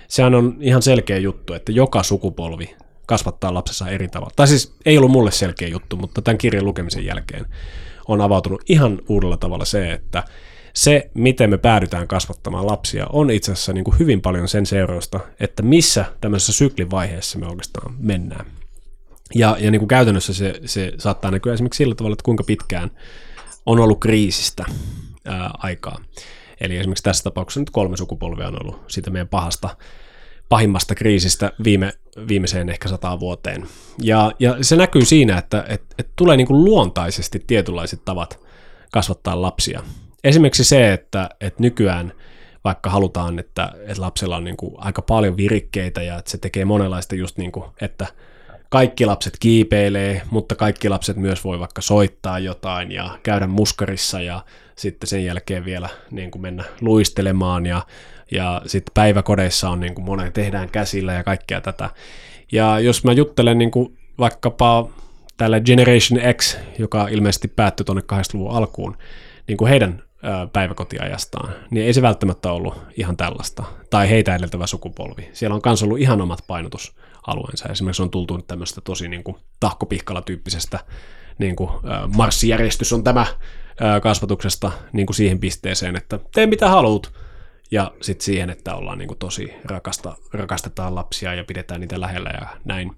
[0.08, 4.32] Sehän on ihan selkeä juttu, että joka sukupolvi kasvattaa lapsensa eri tavalla.
[4.36, 7.46] Tai siis ei ollut mulle selkeä juttu, mutta tämän kirjan lukemisen jälkeen
[8.08, 10.22] on avautunut ihan uudella tavalla se, että
[10.74, 15.20] se, miten me päädytään kasvattamaan lapsia, on itse asiassa niin kuin hyvin paljon sen seurausta,
[15.40, 18.46] että missä tämmöisessä syklin vaiheessa me oikeastaan mennään.
[19.34, 22.90] Ja, ja niin kuin käytännössä se, se saattaa näkyä esimerkiksi sillä tavalla, että kuinka pitkään
[23.66, 24.64] on ollut kriisistä
[25.24, 26.00] ää, aikaa.
[26.60, 29.76] Eli esimerkiksi tässä tapauksessa nyt kolme sukupolvea on ollut siitä meidän pahasta,
[30.48, 31.92] pahimmasta kriisistä viime,
[32.28, 33.66] viimeiseen ehkä sataan vuoteen.
[34.02, 38.40] Ja, ja se näkyy siinä, että et, et tulee niin kuin luontaisesti tietynlaiset tavat
[38.92, 39.82] kasvattaa lapsia.
[40.24, 42.12] Esimerkiksi se, että, että nykyään
[42.64, 46.64] vaikka halutaan, että, että lapsella on niin kuin aika paljon virikkeitä ja että se tekee
[46.64, 48.06] monenlaista just niin kuin, että
[48.68, 54.44] kaikki lapset kiipeilee, mutta kaikki lapset myös voi vaikka soittaa jotain ja käydä muskarissa ja
[54.76, 57.82] sitten sen jälkeen vielä niin kuin mennä luistelemaan ja,
[58.30, 61.90] ja sitten päiväkodeissa on niin kuin monen tehdään käsillä ja kaikkea tätä.
[62.52, 64.88] Ja jos mä juttelen niin kuin vaikkapa
[65.36, 68.96] tällä Generation X, joka ilmeisesti päättyi tuonne 80-luvun alkuun,
[69.48, 70.02] niin kuin heidän
[70.52, 73.64] päiväkotiajastaan, niin ei se välttämättä ollut ihan tällaista.
[73.90, 75.28] Tai heitä edeltävä sukupolvi.
[75.32, 77.68] Siellä on myös ollut ihan omat painotusalueensa.
[77.68, 80.78] Esimerkiksi on tultu nyt tämmöistä tosi niin kuin tahkopihkala-tyyppisestä
[81.38, 81.70] niin kuin,
[82.16, 83.26] marssijärjestys on tämä
[84.02, 87.12] kasvatuksesta niin kuin siihen pisteeseen, että tee mitä haluat.
[87.70, 92.30] Ja sitten siihen, että ollaan niin kuin tosi rakasta, rakastetaan lapsia ja pidetään niitä lähellä
[92.40, 92.92] ja näin.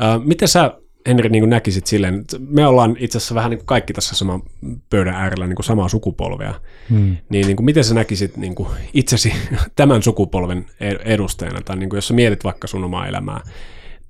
[0.00, 3.58] Ö, miten sä Henri niin kuin näkisit silleen, että me ollaan itse asiassa vähän niin
[3.58, 4.42] kuin kaikki tässä saman
[4.90, 6.60] pöydän äärellä niin kuin samaa sukupolvea,
[6.90, 7.16] hmm.
[7.28, 9.32] niin, niin kuin miten sä näkisit niin kuin itsesi
[9.76, 13.40] tämän sukupolven e- edustajana, tai niin kuin jos sä mietit vaikka sun omaa elämää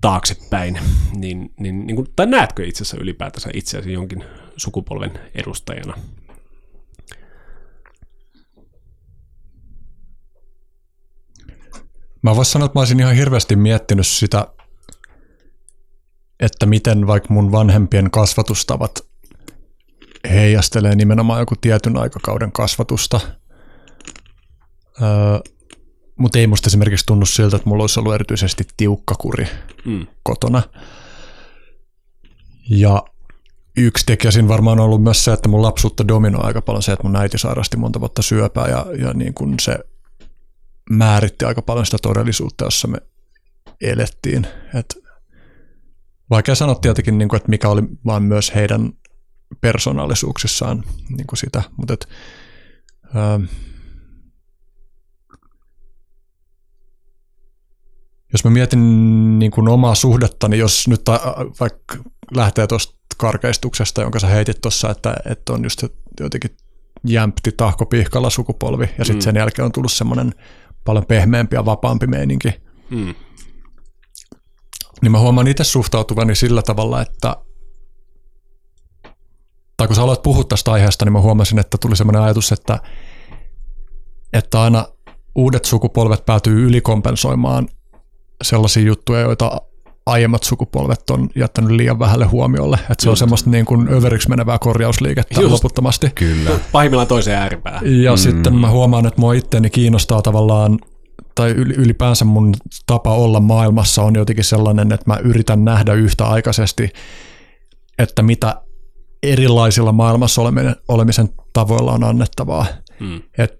[0.00, 0.78] taaksepäin,
[1.16, 4.24] niin, niin, niin kuin, tai näetkö itse asiassa ylipäätänsä itseäsi jonkin
[4.56, 5.94] sukupolven edustajana?
[12.22, 14.46] Mä voisin sanoa, että mä olisin ihan hirveästi miettinyt sitä,
[16.40, 18.98] että miten vaikka mun vanhempien kasvatustavat
[20.30, 23.20] heijastelee nimenomaan joku tietyn aikakauden kasvatusta.
[25.02, 25.08] Öö,
[26.16, 29.46] mutta ei musta esimerkiksi tunnu siltä, että mulla olisi ollut erityisesti tiukka kuri
[29.84, 30.06] Mm.
[30.22, 30.62] kotona.
[32.70, 33.02] Ja
[33.76, 36.92] yksi tekijä siinä varmaan on ollut myös se, että mun lapsuutta dominoi aika paljon se,
[36.92, 39.78] että mun äiti sairasti monta vuotta syöpää ja, ja niin kuin se
[40.90, 42.98] määritti aika paljon sitä todellisuutta, jossa me
[43.80, 44.46] elettiin.
[44.74, 44.98] Et
[46.30, 48.92] vaikea sanoa tietenkin, niin kuin, että mikä oli vaan myös heidän
[49.60, 50.84] persoonallisuuksissaan
[51.16, 52.08] niin kuin sitä, mutta et,
[53.16, 53.44] ähm,
[58.32, 61.02] jos mä mietin niin kuin omaa suhdettani, jos nyt
[61.60, 61.96] vaikka
[62.34, 65.84] lähtee tuosta karkeistuksesta, jonka sä heitit tuossa, että, että on just
[66.20, 66.56] jotenkin
[67.04, 69.24] jämpti tahkopihkalla sukupolvi, ja sitten mm.
[69.24, 70.34] sen jälkeen on tullut semmoinen
[70.84, 72.48] paljon pehmeämpi ja vapaampi meininki.
[72.90, 73.14] Mm.
[75.02, 77.36] Niin mä huomaan itse suhtautuvani sillä tavalla, että
[79.76, 82.78] tai kun sä aloit puhua tästä aiheesta, niin mä huomasin, että tuli semmoinen ajatus, että,
[84.32, 84.88] että aina
[85.34, 87.68] uudet sukupolvet päätyy ylikompensoimaan
[88.46, 89.60] sellaisia juttuja, joita
[90.06, 92.76] aiemmat sukupolvet on jättänyt liian vähälle huomiolle.
[92.76, 93.08] Että se Just.
[93.08, 95.52] on semmoista niin kuin överiksi menevää korjausliikettä Just.
[95.52, 96.10] loputtomasti.
[96.14, 96.50] Kyllä.
[96.72, 98.02] Pahimmillaan toiseen ääripäähän.
[98.02, 98.16] Ja mm.
[98.16, 100.78] sitten mä huomaan, että mua itteeni kiinnostaa tavallaan
[101.34, 102.54] tai ylipäänsä mun
[102.86, 106.90] tapa olla maailmassa on jotenkin sellainen, että mä yritän nähdä yhtäaikaisesti,
[107.98, 108.62] että mitä
[109.22, 110.42] erilaisilla maailmassa
[110.88, 112.66] olemisen tavoilla on annettavaa.
[113.00, 113.22] Hmm.
[113.38, 113.54] Et,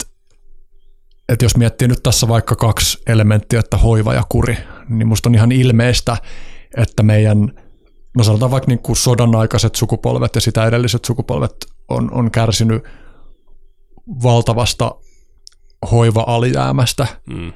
[1.28, 4.56] et jos miettii nyt tässä vaikka kaksi elementtiä, että hoiva ja kuri,
[4.88, 6.16] niin musta on ihan ilmeistä,
[6.76, 7.52] että meidän,
[8.16, 11.56] no sanotaan vaikka niin kuin sodan aikaiset sukupolvet ja sitä edelliset sukupolvet
[11.88, 12.82] on, on kärsinyt
[14.22, 14.94] valtavasta
[15.90, 17.06] hoiva-alijäämästä.
[17.30, 17.52] Mm.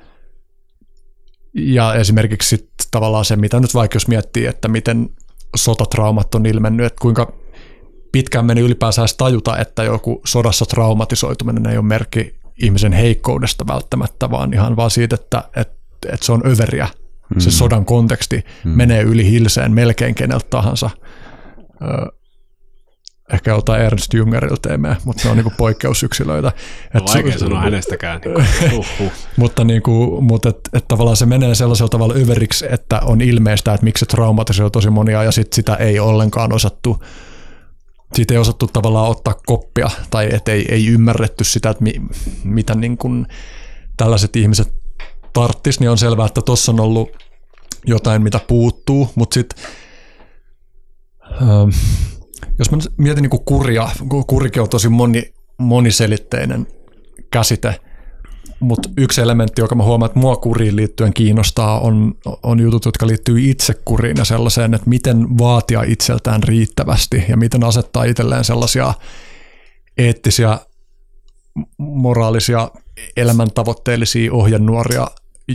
[1.55, 5.11] Ja esimerkiksi sit tavallaan se, mitä nyt vaikka jos miettii, että miten
[5.57, 7.33] sotatraumat on ilmennyt, että kuinka
[8.12, 14.31] pitkään meni ylipäänsä edes tajuta, että joku sodassa traumatisoituminen ei ole merkki ihmisen heikkoudesta välttämättä,
[14.31, 15.75] vaan ihan vaan siitä, että, että,
[16.12, 16.88] että se on överiä.
[17.35, 17.40] Mm.
[17.40, 18.71] Se sodan konteksti mm.
[18.71, 20.90] menee yli hilseen melkein keneltä tahansa.
[23.33, 26.53] ehkä jotain Ernst Jungerilta teemme, mutta ne on niinku poikkeusyksilöitä.
[26.95, 28.21] Et vaikea sanoa hänestäkään.
[28.61, 28.85] Niinku.
[29.37, 33.85] mutta niinku, mutta et, et tavallaan se menee sellaisella tavalla överiksi, että on ilmeistä, että
[33.85, 37.03] miksi se traumatisoi tosi monia ja sit sitä ei ollenkaan osattu
[38.14, 41.93] siitä ei osattu tavallaan ottaa koppia tai et ei, ei ymmärretty sitä, että mi,
[42.45, 43.27] mitä niin kuin
[43.97, 44.80] tällaiset ihmiset
[45.33, 47.11] tarttis, niin on selvää, että tuossa on ollut
[47.87, 49.64] jotain, mitä puuttuu, mutta sitten
[51.43, 51.71] ähm,
[52.59, 53.88] jos mä mietin niin kuria,
[54.27, 56.66] kurikin on tosi moni, moniselitteinen
[57.31, 57.81] käsite,
[58.61, 63.07] mutta yksi elementti, joka mä huomaan, että mua kuriin liittyen kiinnostaa, on, on jutut, jotka
[63.07, 68.95] liittyy itsekuriin ja sellaiseen, että miten vaatia itseltään riittävästi ja miten asettaa itselleen sellaisia
[69.99, 70.59] eettisiä,
[71.79, 72.71] moraalisia,
[73.16, 75.07] elämäntavoitteellisia ohjenuoria,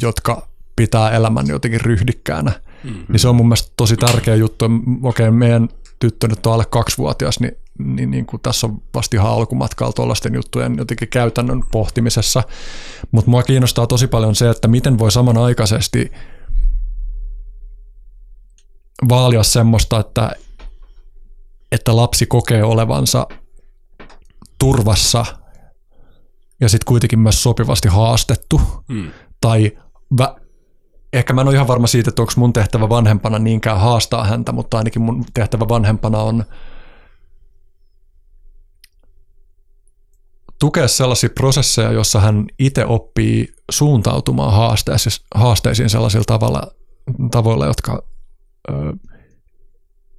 [0.01, 2.51] jotka pitää elämän jotenkin ryhdikkäänä.
[2.83, 3.05] Mm-hmm.
[3.09, 4.65] Niin se on mun mielestä tosi tärkeä juttu.
[5.03, 9.31] Okei, meidän tyttö nyt on alle kaksivuotias, niin niin, niin kuin tässä on vasta ihan
[9.31, 12.43] alkumatkalla tuollaisten juttujen jotenkin käytännön pohtimisessa.
[13.11, 16.11] Mutta mua kiinnostaa tosi paljon se, että miten voi samanaikaisesti
[19.09, 20.31] vaalia semmoista, että,
[21.71, 23.27] että lapsi kokee olevansa
[24.59, 25.25] turvassa
[26.61, 28.61] ja sitten kuitenkin myös sopivasti haastettu.
[28.93, 29.11] Hmm.
[29.41, 29.77] Tai
[30.21, 30.41] vä-
[31.13, 34.51] ehkä mä en ole ihan varma siitä, että onko mun tehtävä vanhempana niinkään haastaa häntä,
[34.51, 36.43] mutta ainakin mun tehtävä vanhempana on–
[40.59, 44.77] tukea sellaisia prosesseja, jossa hän itse oppii suuntautumaan
[45.35, 46.71] haasteisiin sellaisilla tavalla,
[47.31, 48.03] tavoilla, jotka
[48.69, 48.73] ö,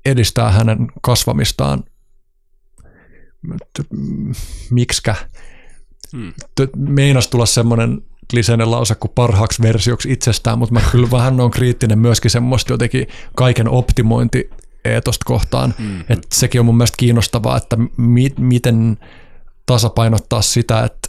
[0.05, 1.85] edistää hänen kasvamistaan.
[4.70, 5.14] Miksikä?
[6.16, 6.33] Hmm.
[6.77, 11.99] Meinas tulla semmoinen kliseinen lause kuin parhaaksi versioksi itsestään, mutta mä kyllä vähän on kriittinen
[11.99, 14.51] myöskin semmoista jotenkin kaiken optimointi
[14.85, 15.75] eetosta kohtaan.
[15.79, 16.01] Hmm.
[16.01, 18.99] Että sekin on mun mielestä kiinnostavaa, että mi- miten
[19.67, 21.09] tasapainottaa sitä, että,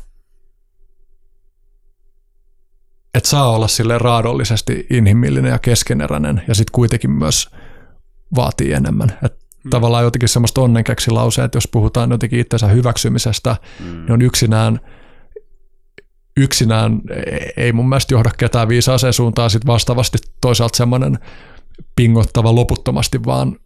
[3.13, 7.49] että saa olla sille raadollisesti inhimillinen ja keskeneräinen ja sitten kuitenkin myös
[8.35, 9.17] vaatii enemmän.
[9.25, 9.69] Et hmm.
[9.69, 11.11] Tavallaan jotenkin semmoista onnenkeksi
[11.45, 13.99] että jos puhutaan jotenkin itsensä hyväksymisestä, hmm.
[13.99, 14.79] niin on yksinään
[16.37, 17.01] yksinään
[17.57, 21.19] ei mun mielestä johda ketään viisaaseen suuntaan, sitten vastaavasti toisaalta semmoinen
[21.95, 23.57] pingottava loputtomasti vaan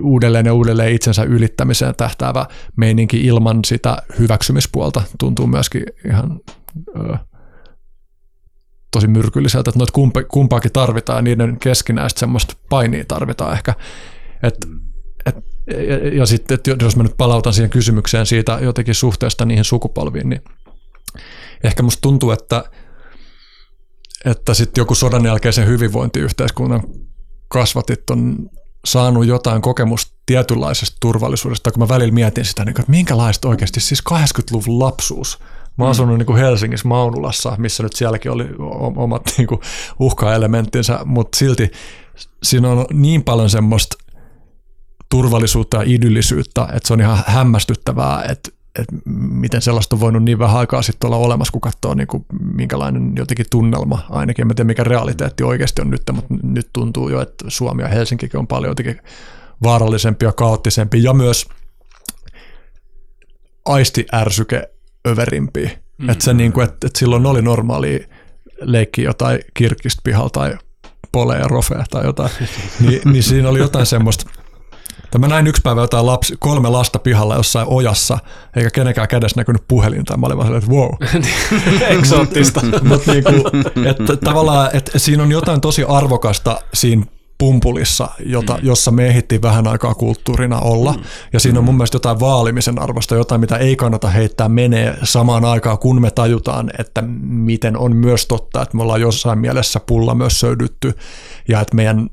[0.00, 6.40] uudelleen ja uudelleen itsensä ylittämiseen tähtäävä meininki ilman sitä hyväksymispuolta tuntuu myöskin ihan
[6.98, 7.16] ö,
[8.90, 13.74] tosi myrkylliseltä, että noita kumpa, kumpaakin tarvitaan ja niiden keskinäistä semmoista painia tarvitaan ehkä.
[14.42, 14.54] Et,
[15.26, 15.36] et,
[15.88, 20.42] ja, ja sitten, jos mä nyt palautan siihen kysymykseen siitä jotenkin suhteesta niihin sukupolviin, niin
[21.64, 22.64] ehkä musta tuntuu, että,
[24.24, 26.82] että sitten joku sodan jälkeisen hyvinvointiyhteiskunnan
[27.48, 28.50] kasvatit on
[28.86, 34.02] saanut jotain kokemusta tietynlaisesta turvallisuudesta, kun mä välillä mietin sitä, niin että minkälaista oikeasti, siis
[34.10, 35.38] 80-luvun lapsuus.
[35.78, 38.44] Mä oon asunut niin kuin Helsingissä Maunulassa, missä nyt sielläkin oli
[38.96, 39.60] omat niin kuin
[39.98, 41.70] uhkaelementtinsä, mutta silti
[42.42, 43.96] siinä on niin paljon semmoista
[45.08, 48.96] turvallisuutta ja idyllisyyttä, että se on ihan hämmästyttävää, että että
[49.30, 53.12] miten sellaista on voinut niin vähän aikaa sitten olla olemassa, kun katsoo niin kuin, minkälainen
[53.16, 54.50] jotenkin tunnelma ainakin.
[54.50, 58.40] En tiedä, mikä realiteetti oikeasti on nyt, mutta nyt tuntuu jo, että Suomi ja Helsinkikin
[58.40, 59.00] on paljon jotenkin
[59.62, 61.48] vaarallisempi ja kaoottisempi ja myös
[63.64, 64.70] aistiärsyke
[65.08, 65.78] överimpi.
[65.98, 66.10] Mm.
[66.10, 68.08] Että niin kuin, että, että silloin oli normaali
[68.60, 70.58] leikki jotain kirkistä pihalla tai
[71.12, 72.30] pole ja rofe tai jotain,
[72.80, 74.30] Ni, niin siinä oli jotain semmoista,
[75.18, 78.18] Mä näin yksi päivä jotain lapsi, kolme lasta pihalla jossain ojassa,
[78.56, 80.16] eikä kenenkään kädessä näkynyt puhelinta.
[80.16, 80.90] Mä olin vaan että wow.
[81.98, 82.60] Eksoottista.
[82.82, 83.30] Mutta niinku,
[83.90, 87.06] että tavallaan, että siinä on jotain tosi arvokasta siinä
[87.38, 88.66] pumpulissa, jota, mm.
[88.66, 90.92] jossa me ehdittiin vähän aikaa kulttuurina olla.
[90.92, 91.02] Mm.
[91.32, 95.44] Ja siinä on mun mielestä jotain vaalimisen arvosta, jotain, mitä ei kannata heittää menee samaan
[95.44, 100.14] aikaan, kun me tajutaan, että miten on myös totta, että me ollaan jossain mielessä pulla
[100.14, 100.94] myös söydytty
[101.48, 102.08] ja että meidän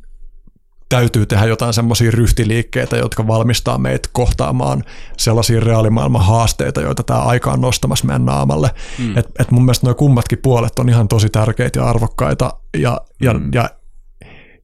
[0.93, 4.83] täytyy tehdä jotain semmoisia ryhtiliikkeitä, jotka valmistaa meitä kohtaamaan
[5.17, 8.69] sellaisia reaalimaailman haasteita, joita tämä aika on nostamassa meidän naamalle.
[8.99, 9.17] Mm.
[9.17, 13.33] Et, et mun mielestä nuo kummatkin puolet on ihan tosi tärkeitä ja arvokkaita ja, ja,
[13.33, 13.49] mm.
[13.53, 13.69] ja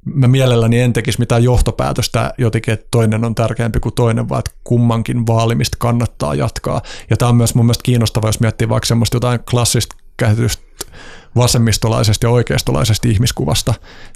[0.06, 4.52] mä mielelläni en tekisi mitään johtopäätöstä jotenkin, että toinen on tärkeämpi kuin toinen, vaan että
[4.64, 6.82] kummankin vaalimista kannattaa jatkaa.
[7.10, 10.64] Ja tämä on myös mun mielestä kiinnostavaa, jos miettii vaikka semmoista jotain klassista käsitystä
[11.36, 13.74] vasemmistolaisesta ja oikeistolaisesta ihmiskuvasta.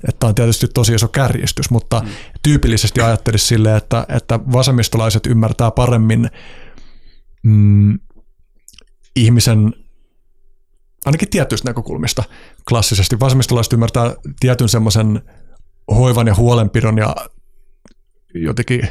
[0.07, 2.09] Että on tietysti tosi iso kärjistys, mutta mm.
[2.43, 6.30] tyypillisesti ajattelisi silleen, että, että vasemmistolaiset ymmärtää paremmin
[7.43, 7.99] mm,
[9.16, 9.74] ihmisen
[11.05, 12.24] ainakin tietyistä näkökulmista
[12.70, 13.20] klassisesti.
[13.20, 15.22] Vasemmistolaiset ymmärtää tietyn semmoisen
[15.95, 17.16] hoivan ja huolenpidon ja
[18.34, 18.88] jotenkin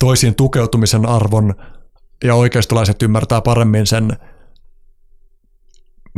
[0.00, 1.54] toisiin tukeutumisen arvon
[2.24, 4.12] ja oikeistolaiset ymmärtää paremmin sen,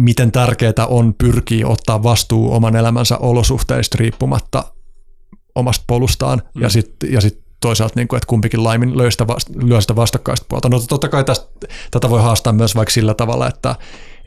[0.03, 4.65] miten tärkeää on pyrkiä ottaa vastuu oman elämänsä olosuhteista riippumatta
[5.55, 6.63] omasta polustaan mm.
[6.63, 10.47] ja sitten ja sit toisaalta, niin kuin, että kumpikin laimin lyö sitä, vasta, sitä vastakkaista
[10.49, 10.69] puolta.
[10.69, 11.47] No totta kai tästä,
[11.91, 13.77] tätä voi haastaa myös vaikka sillä tavalla, että,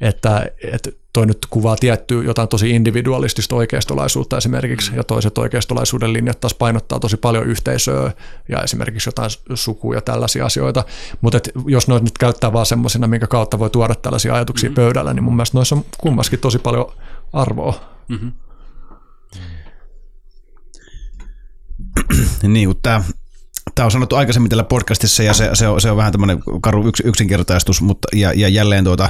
[0.01, 4.97] että, että toi nyt kuvaa tiettyä jotain tosi individualistista oikeistolaisuutta esimerkiksi, mm.
[4.97, 8.11] ja toiset oikeistolaisuuden linjat taas painottaa tosi paljon yhteisöä
[8.49, 10.83] ja esimerkiksi jotain sukua ja tällaisia asioita.
[11.21, 14.83] Mutta jos noit nyt käyttää vaan semmoisena, minkä kautta voi tuoda tällaisia ajatuksia mm-hmm.
[14.83, 16.93] pöydällä, niin mun mielestä noissa on kummaskin tosi paljon
[17.33, 17.79] arvoa.
[18.07, 18.31] Mm-hmm.
[22.53, 23.03] niin, tämä
[23.75, 26.87] Tämä on sanottu aikaisemmin tällä podcastissa ja se, se, on, se on vähän tämmöinen karu
[26.87, 29.09] yks, yksinkertaistus, mutta ja, ja jälleen tuota,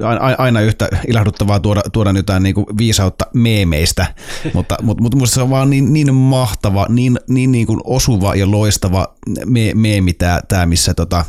[0.38, 4.06] aina yhtä ilahduttavaa tuoda, tuoda jotain niin kuin viisautta meemeistä,
[4.54, 8.34] mutta, mutta, mutta minusta se on vaan niin, niin mahtava, niin, niin, niin kuin osuva
[8.34, 9.14] ja loistava
[9.46, 11.24] me, meemi tämä, tämä missä tota,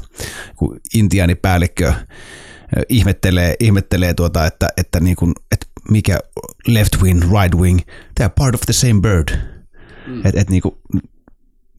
[0.55, 1.93] kun intiaanipäällikkö
[2.89, 6.19] ihmettelee, ihmettelee tuota, että, että, niin kuin, että mikä
[6.67, 7.79] left wing, right wing,
[8.15, 9.57] they are part of the same bird
[10.07, 10.21] Mm.
[10.25, 10.81] Et, et niinku,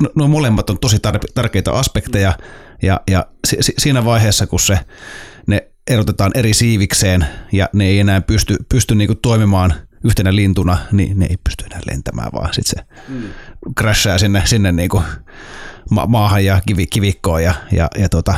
[0.02, 2.32] no, no molemmat on tosi tar- tärkeitä aspekteja
[2.82, 4.78] ja, ja si- siinä vaiheessa, kun se,
[5.88, 9.74] erotetaan eri siivikseen ja ne ei enää pysty, pysty niinku toimimaan
[10.04, 13.22] yhtenä lintuna, niin ne ei pysty enää lentämään, vaan sitten se mm.
[13.80, 15.02] crashaa sinne, sinne niinku
[15.90, 18.34] ma- maahan ja kivi, kivikkoon ja, ja, ja tota,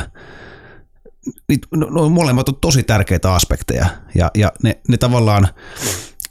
[1.75, 3.85] no, no, molemmat on tosi tärkeitä aspekteja
[4.15, 5.47] ja, ja ne, ne tavallaan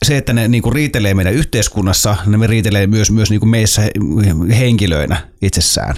[0.05, 3.83] se, että ne niinku riitelee meidän yhteiskunnassa, ne me riitelee myös, myös niinku meissä
[4.59, 5.95] henkilöinä itsessään.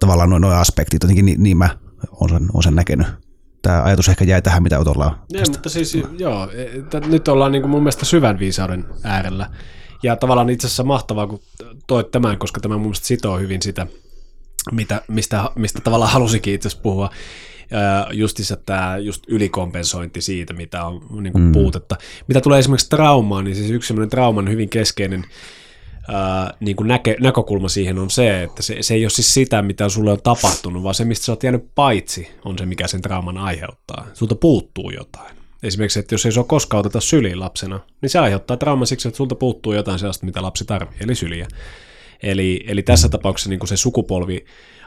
[0.00, 1.78] Tavallaan noin, noin aspektit, jotenkin niin, niin mä
[2.10, 3.06] olen sen, olen sen näkenyt.
[3.66, 5.18] Tämä ajatus ehkä jäi tähän, mitä ollaan.
[5.30, 9.50] Joo, mutta siis joo, että nyt ollaan niin kuin mun mielestä syvän viisauden äärellä.
[10.02, 11.40] Ja tavallaan itse asiassa mahtavaa, kun
[11.86, 13.86] toit tämän, koska tämä mun mielestä sitoo hyvin sitä,
[14.72, 17.10] mitä, mistä, mistä tavallaan halusikin itse asiassa puhua
[18.12, 21.52] justissa tämä just ylikompensointi siitä, mitä on niin kuin mm.
[21.52, 21.96] puutetta.
[22.28, 25.24] Mitä tulee esimerkiksi traumaan, niin siis yksi sellainen trauman hyvin keskeinen
[26.08, 29.62] ää, niin kuin näke, näkökulma siihen on se, että se, se ei ole siis sitä,
[29.62, 33.02] mitä sulle on tapahtunut, vaan se, mistä sä oot jäänyt paitsi, on se, mikä sen
[33.02, 34.06] trauman aiheuttaa.
[34.14, 35.36] Sulta puuttuu jotain.
[35.62, 39.08] Esimerkiksi, että jos ei se ole koskaan oteta syliin lapsena, niin se aiheuttaa trauman siksi,
[39.08, 41.48] että sulta puuttuu jotain sellaista, mitä lapsi tarvitsee, eli syliä.
[42.22, 44.44] Eli, eli tässä tapauksessa niin kuin se sukupolvi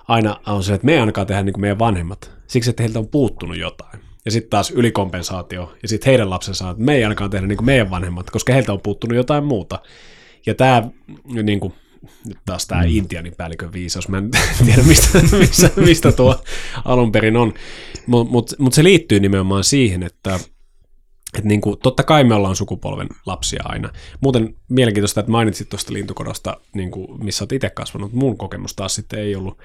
[0.08, 3.00] aina on se, että me ei ainakaan tehdä niin kuin meidän vanhemmat, siksi että heiltä
[3.00, 4.00] on puuttunut jotain.
[4.26, 7.66] Ja sitten taas ylikompensaatio, ja sitten heidän lapsensa, että me ei ainakaan tehdä niin kuin
[7.66, 9.80] meidän vanhemmat, koska heiltä on puuttunut jotain muuta.
[10.46, 10.84] Ja tämä,
[11.44, 11.74] niin kuin,
[12.26, 12.90] nyt taas tämä mm.
[12.92, 14.32] Intianin päällikön viisaus, mä en
[14.66, 16.44] tiedä mistä, mistä, mistä tuo
[16.86, 17.54] alun perin on,
[18.08, 20.40] mutta mut, mut se liittyy nimenomaan siihen, että
[21.38, 23.90] että niin kuin, totta kai me ollaan sukupolven lapsia aina.
[24.22, 28.14] Muuten mielenkiintoista, että mainitsit tuosta lintukodosta, niin kuin, missä olet itse kasvanut.
[28.14, 29.58] Mun kokemus taas sitten ei ollut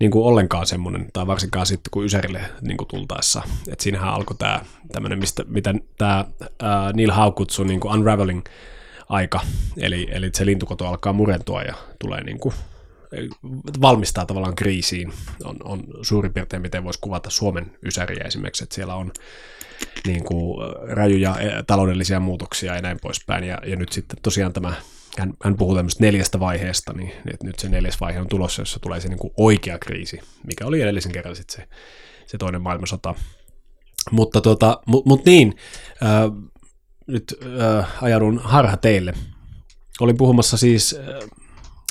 [0.00, 3.42] niin kuin ollenkaan semmoinen, tai varsinkaan sitten kun Ysärille niin kuin tultaessa.
[3.68, 4.60] Että siinähän alkoi tämä
[4.92, 6.24] tämmöinen, mistä, mitä tämä
[6.94, 7.32] Neil Hau
[7.64, 8.42] niin kuin unraveling
[9.12, 9.40] aika,
[9.76, 12.54] eli, eli se lintukoto alkaa murentua ja tulee niin kuin,
[13.80, 15.12] valmistaa tavallaan kriisiin,
[15.44, 19.12] on, on suurin piirtein miten voisi kuvata Suomen Ysäriä esimerkiksi, että siellä on
[20.06, 20.58] niin kuin
[20.88, 21.36] rajuja
[21.66, 24.74] taloudellisia muutoksia ja näin poispäin, ja, ja nyt sitten tosiaan tämä
[25.18, 28.80] hän, hän puhuu tämmöistä neljästä vaiheesta, niin että nyt se neljäs vaihe on tulossa, jossa
[28.80, 31.68] tulee se niin kuin oikea kriisi, mikä oli edellisen kerran sitten se,
[32.26, 33.14] se toinen maailmansota.
[34.10, 35.56] Mutta tota, mut, mut niin,
[36.02, 36.51] äh,
[37.06, 39.14] nyt äh, ajaudun harha teille.
[40.00, 41.30] Olin puhumassa siis äh,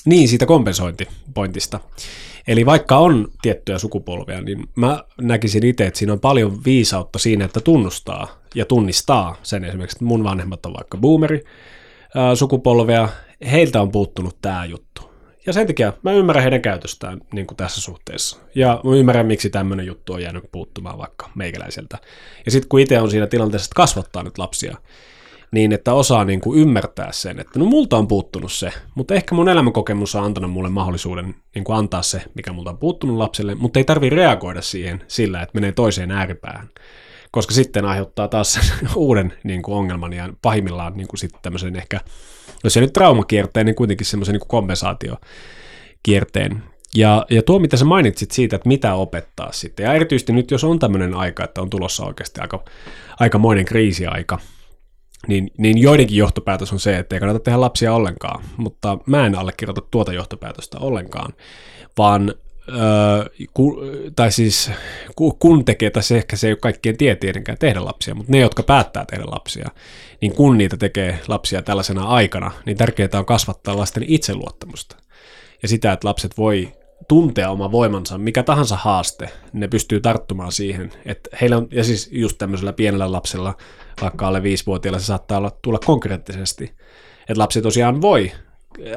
[0.05, 1.79] niin siitä kompensointipointista.
[2.47, 7.45] Eli vaikka on tiettyjä sukupolvia, niin mä näkisin itse, että siinä on paljon viisautta siinä,
[7.45, 11.43] että tunnustaa ja tunnistaa sen esimerkiksi, että mun vanhemmat on vaikka boomeri
[12.15, 13.09] ää, sukupolvea,
[13.51, 15.10] heiltä on puuttunut tämä juttu.
[15.45, 18.37] Ja sen takia mä ymmärrän heidän käytöstään niin kuin tässä suhteessa.
[18.55, 21.97] Ja mä ymmärrän, miksi tämmöinen juttu on jäänyt puuttumaan vaikka meikäläiseltä.
[22.45, 24.77] Ja sitten kun itse on siinä tilanteessa, että kasvattaa nyt lapsia,
[25.51, 29.35] niin että osaa niin kuin ymmärtää sen, että no multa on puuttunut se, mutta ehkä
[29.35, 33.55] mun elämänkokemus on antanut mulle mahdollisuuden niin kuin antaa se, mikä multa on puuttunut lapselle,
[33.55, 36.69] mutta ei tarvi reagoida siihen sillä, että menee toiseen ääripäähän,
[37.31, 38.59] koska sitten aiheuttaa taas
[38.95, 41.99] uuden niin kuin ongelman ja pahimmillaan niin kuin sitten tämmöisen ehkä,
[42.63, 46.63] jos se nyt traumakierteen, niin kuitenkin semmoisen niin kompensaatiokierteen.
[46.95, 50.63] Ja, ja tuo, mitä sä mainitsit siitä, että mitä opettaa sitten, ja erityisesti nyt, jos
[50.63, 52.63] on tämmöinen aika, että on tulossa oikeasti aika,
[53.19, 54.39] aikamoinen kriisiaika,
[55.27, 59.35] niin, niin joidenkin johtopäätös on se, että ei kannata tehdä lapsia ollenkaan, mutta mä en
[59.35, 61.33] allekirjoita tuota johtopäätöstä ollenkaan,
[61.97, 62.33] vaan
[63.53, 63.81] Ku,
[64.15, 64.71] tai siis
[65.15, 68.31] ku, kun tekee, tai se ehkä se ei ole kaikkien tie tietenkään tehdä lapsia, mutta
[68.31, 69.69] ne, jotka päättää tehdä lapsia,
[70.21, 74.95] niin kun niitä tekee lapsia tällaisena aikana, niin tärkeää on kasvattaa lasten itseluottamusta.
[75.61, 76.71] Ja sitä, että lapset voi
[77.07, 80.91] tuntea oma voimansa, mikä tahansa haaste, ne pystyy tarttumaan siihen.
[81.05, 83.57] Että heillä on, ja siis just tämmöisellä pienellä lapsella,
[84.01, 86.63] vaikka alle viisivuotiailla se saattaa olla, tulla konkreettisesti,
[87.19, 88.31] että lapsi tosiaan voi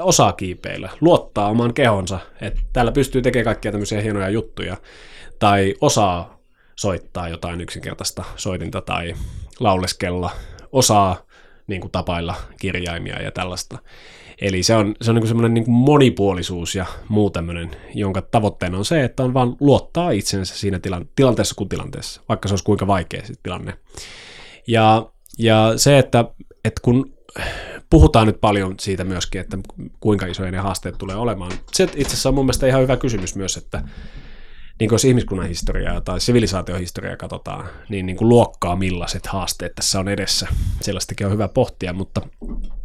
[0.01, 4.77] osaa kiipeillä, luottaa oman kehonsa, että täällä pystyy tekemään kaikkia tämmöisiä hienoja juttuja,
[5.39, 6.39] tai osaa
[6.77, 9.15] soittaa jotain yksinkertaista soitinta tai
[9.61, 10.31] lauleskella,
[10.73, 11.17] osaa
[11.67, 13.79] niin kuin tapailla kirjaimia ja tällaista.
[14.41, 18.85] Eli se on, se on niin semmoinen niin monipuolisuus ja muu tämmöinen, jonka tavoitteena on
[18.85, 22.87] se, että on vaan luottaa itsensä siinä tilan, tilanteessa kuin tilanteessa, vaikka se olisi kuinka
[22.87, 23.75] vaikea se tilanne.
[24.67, 26.25] Ja, ja se, että,
[26.65, 27.15] että kun
[27.95, 29.59] puhutaan nyt paljon siitä myöskin, että
[30.01, 31.53] kuinka isoja ne haasteet tulee olemaan.
[31.73, 33.83] Se itse asiassa on mun mielestä ihan hyvä kysymys myös, että
[34.81, 40.01] niin kuin jos ihmiskunnan historiaa tai sivilisaatiohistoriaa katsotaan, niin, niin kuin luokkaa millaiset haasteet tässä
[40.01, 40.49] on edessä.
[40.81, 42.21] Sellaistakin on hyvä pohtia, mutta,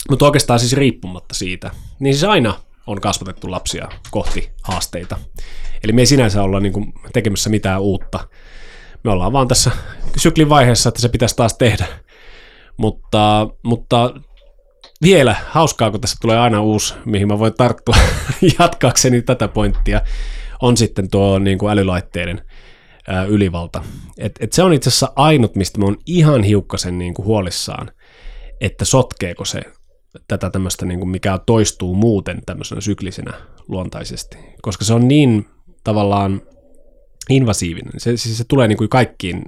[0.09, 2.53] mutta oikeastaan siis riippumatta siitä, niin siis aina
[2.87, 5.17] on kasvatettu lapsia kohti haasteita.
[5.83, 8.27] Eli me ei sinänsä olla niin kuin tekemässä mitään uutta.
[9.03, 9.71] Me ollaan vaan tässä
[10.17, 11.85] syklin vaiheessa, että se pitäisi taas tehdä.
[12.77, 14.13] Mutta, mutta
[15.01, 17.95] vielä hauskaa, kun tässä tulee aina uusi, mihin mä voin tarttua
[18.59, 20.01] jatkaakseni tätä pointtia,
[20.61, 22.41] on sitten tuo niin kuin älylaitteiden
[23.07, 23.83] ää, ylivalta.
[24.17, 27.91] Et, et se on itse asiassa ainut, mistä mä oon ihan hiukkasen niin kuin huolissaan,
[28.61, 29.61] että sotkeeko se
[30.27, 33.33] tätä tämmöistä, niin kuin mikä toistuu muuten tämmöisenä syklisenä
[33.67, 35.45] luontaisesti, koska se on niin
[35.83, 36.41] tavallaan
[37.29, 37.93] invasiivinen.
[37.97, 39.43] Se, siis se tulee niin kuin kaikkiin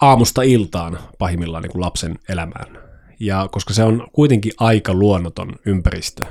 [0.00, 2.85] aamusta iltaan pahimmillaan niin kuin lapsen elämään.
[3.20, 6.24] Ja koska se on kuitenkin aika luonnoton ympäristö,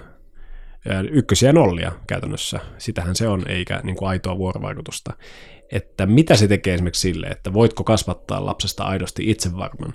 [1.11, 5.13] ykkösiä nollia käytännössä, sitähän se on, eikä niin kuin aitoa vuorovaikutusta.
[5.71, 9.93] Että mitä se tekee esimerkiksi sille, että voitko kasvattaa lapsesta aidosti itsevarman,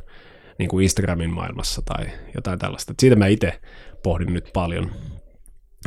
[0.59, 2.95] niin kuin Instagramin maailmassa tai jotain tällaista.
[3.01, 3.61] Siitä mä itse
[4.03, 4.91] pohdin nyt paljon.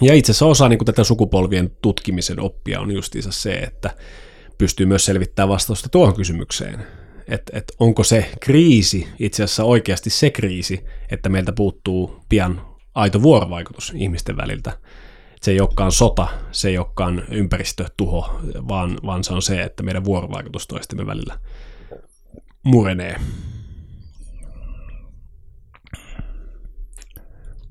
[0.01, 3.89] Ja itse asiassa osa niin kuin tätä sukupolvien tutkimisen oppia on justiinsa se, että
[4.57, 6.87] pystyy myös selvittämään vastausta tuohon kysymykseen,
[7.27, 12.61] että et onko se kriisi itse asiassa oikeasti se kriisi, että meiltä puuttuu pian
[12.95, 14.77] aito vuorovaikutus ihmisten väliltä.
[15.41, 20.05] Se ei olekaan sota, se ei olekaan ympäristötuho, vaan, vaan se on se, että meidän
[20.05, 21.39] vuorovaikutus toistemme välillä
[22.63, 23.19] murenee.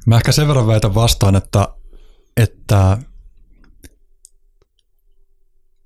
[0.06, 1.68] Mä ehkä sen verran väitän vastaan, että,
[2.36, 2.98] että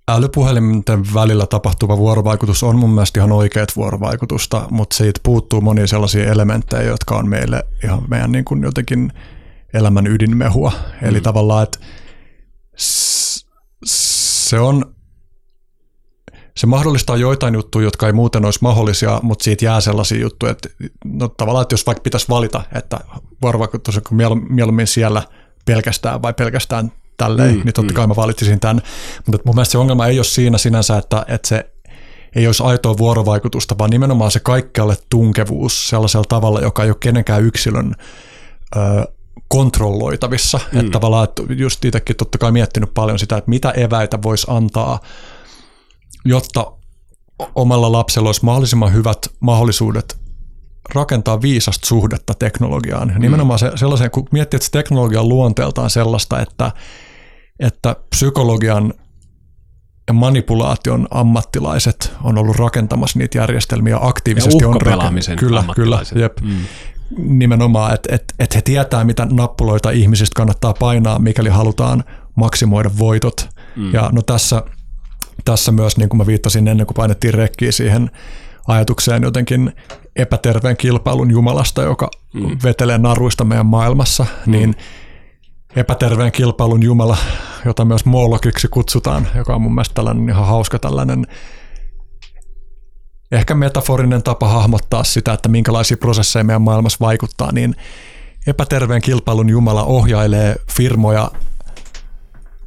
[0.09, 6.33] älypuhelinten välillä tapahtuva vuorovaikutus on mun mielestä ihan oikeat vuorovaikutusta, mutta siitä puuttuu monia sellaisia
[6.33, 9.13] elementtejä, jotka on meille ihan meidän niin kuin jotenkin
[9.75, 10.71] elämän ydinmehua.
[10.71, 11.09] Mm.
[11.09, 11.79] Eli tavallaan, että
[13.85, 14.95] se on
[16.57, 20.69] se mahdollistaa joitain juttuja, jotka ei muuten olisi mahdollisia, mutta siitä jää sellaisia juttuja, että
[21.05, 23.01] no, tavallaan, että jos vaikka pitäisi valita, että
[23.43, 25.23] vuorovaikutus on mieluummin siellä
[25.65, 28.11] pelkästään vai pelkästään tälleen, mm, niin totta kai mm.
[28.11, 28.83] mä valitsisin tämän.
[29.27, 31.71] Mutta mun mielestä se ongelma ei ole siinä sinänsä, että, että se
[32.37, 37.43] ei olisi aitoa vuorovaikutusta, vaan nimenomaan se kaikkealle tunkevuus sellaisella tavalla, joka ei ole kenenkään
[37.43, 37.95] yksilön
[38.77, 38.81] ö,
[39.49, 40.61] kontrolloitavissa.
[40.73, 40.81] Mm.
[40.81, 45.01] Että tavallaan, että just itsekin totta kai miettinyt paljon sitä, että mitä eväitä voisi antaa,
[46.25, 46.73] jotta
[47.55, 50.19] omalla lapsella olisi mahdollisimman hyvät mahdollisuudet
[50.95, 53.09] rakentaa viisasta suhdetta teknologiaan.
[53.09, 53.21] Mm.
[53.21, 56.73] Nimenomaan se, sellaisen, kun miettii, että se teknologia on luonteeltaan sellaista, että,
[57.61, 58.95] että psykologian
[60.09, 64.65] ja manipulaation ammattilaiset on ollut rakentamassa niitä järjestelmiä aktiivisesti.
[64.65, 66.41] Ja on raken- Kyllä, kyllä, jep.
[66.41, 66.57] Mm.
[67.19, 72.05] Nimenomaan, että et, et he tietää, mitä nappuloita ihmisistä kannattaa painaa, mikäli halutaan
[72.35, 73.49] maksimoida voitot.
[73.77, 73.95] Mm.
[73.95, 74.63] Ja no tässä,
[75.45, 78.11] tässä myös, niin kuin mä viittasin ennen kuin painettiin rekkiä siihen
[78.69, 79.73] ajatukseen jotenkin
[80.17, 82.59] epäterveen kilpailun jumalasta, joka mm.
[82.65, 84.53] vetelee naruista meidän maailmassa, mm.
[84.53, 84.75] niin
[85.77, 87.17] epäterveen kilpailun jumala,
[87.65, 91.27] jota myös Molokiksi kutsutaan, joka on mun mielestä tällainen ihan hauska tällainen
[93.33, 97.75] ehkä metaforinen tapa hahmottaa sitä, että minkälaisia prosesseja meidän maailmassa vaikuttaa, niin
[98.47, 101.31] epäterveen kilpailun jumala ohjailee firmoja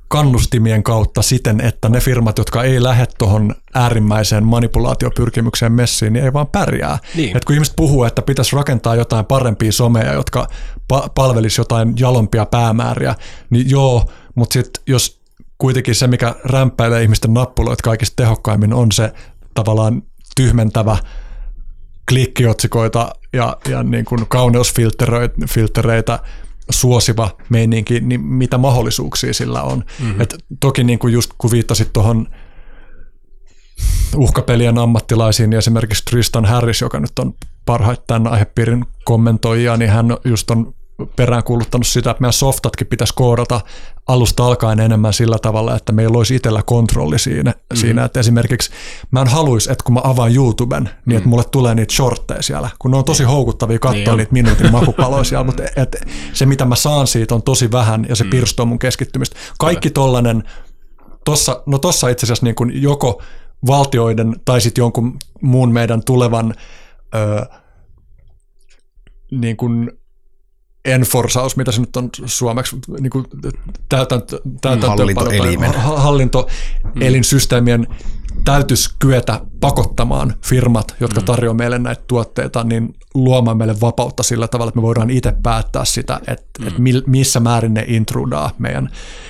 [0.10, 6.34] kannustimien kautta siten, että ne firmat, jotka ei lähde tuohon äärimmäiseen manipulaatiopyrkimykseen messiin, niin ei
[6.34, 7.00] vaan pärjää.
[7.16, 7.38] Niin.
[7.38, 10.48] Et kun ihmiset puhuu, että pitäisi rakentaa jotain parempia someja, jotka
[10.94, 13.16] pa- palvelisi jotain jalompia päämääriä,
[13.50, 15.20] niin joo, mutta sitten jos
[15.58, 19.14] kuitenkin se, mikä rämpäilee ihmisten nappuloita kaikista tehokkaimmin, on se
[19.54, 20.04] tavallaan
[20.36, 20.98] tyhmentävä
[22.10, 26.20] klikkiotsikoita ja, ja niin kuin kauneusfiltereitä
[26.70, 29.84] suosiva meininki, niin mitä mahdollisuuksia sillä on.
[30.00, 30.22] Mm-hmm.
[30.22, 32.28] Et toki niin kuin just kun viittasit tuohon
[34.16, 37.34] uhkapelien ammattilaisiin, niin esimerkiksi Tristan Harris, joka nyt on
[37.66, 40.74] parhaiten tämän aihepiirin kommentoija, niin hän just on
[41.16, 43.62] peräänkuuluttanut sitä, että meidän softatkin pitäisi koodata
[44.08, 47.78] alusta alkaen enemmän sillä tavalla, että meillä olisi itsellä kontrolli siinä, mm.
[47.78, 48.72] siinä että esimerkiksi
[49.12, 51.18] mä en haluaisi, että kun mä avaan YouTuben, niin mm.
[51.18, 54.72] että mulle tulee niitä shortteja siellä, kun ne on tosi houkuttavia katsoa niin niitä minuutin
[54.80, 55.96] makupaloisia, mutta et,
[56.34, 58.30] se mitä mä saan siitä on tosi vähän ja se mm.
[58.30, 59.36] pirstoo mun keskittymistä.
[59.60, 60.44] Kaikki tollanen,
[61.26, 63.22] tossa, no tossa itse asiassa niin kuin joko
[63.68, 66.54] valtioiden tai sitten jonkun muun meidän tulevan
[67.16, 67.46] ö,
[69.32, 69.58] niin
[70.86, 73.26] enforsaus, mitä se nyt on suomeksi, niin kuin
[74.88, 75.74] hallintoelimen.
[75.74, 77.88] hallintoelinsysteemien
[78.46, 81.26] täytyisi kyetä pakottamaan firmat, jotka mm.
[81.26, 85.86] tarjoavat meille näitä tuotteita, niin luomaan meille vapautta sillä tavalla, että me voidaan itse päättää
[85.86, 86.68] sitä, että, mm.
[86.68, 88.90] että missä määrin ne intrudaa meidän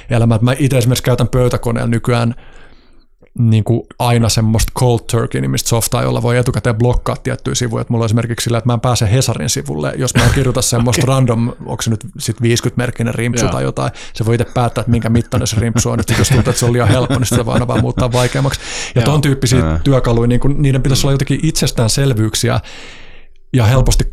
[0.09, 0.39] elämään.
[0.43, 2.35] Mä itse esimerkiksi käytän pöytäkoneella nykyään–
[3.39, 7.81] niin kuin aina semmoista cold turkey nimistä softaa, jolla voi etukäteen blokkaa tiettyjä sivuja.
[7.81, 10.61] Että mulla on esimerkiksi sillä, että mä en pääse Hesarin sivulle, jos mä en kirjoita
[10.61, 11.15] semmoista okay.
[11.15, 15.09] random, onko se nyt sit 50-merkkinen rimpsu tai jotain, se voi itse päättää, että minkä
[15.09, 15.99] mittainen se rimpsu on.
[15.99, 18.59] Että jos tuntuu, että se on liian helppo, niin sitä aina vaan muuttaa vaikeammaksi.
[18.95, 22.59] Ja ton tyyppisiä työkaluja, niin kuin, niiden pitäisi olla jotenkin itsestäänselvyyksiä,
[23.53, 24.03] ja helposti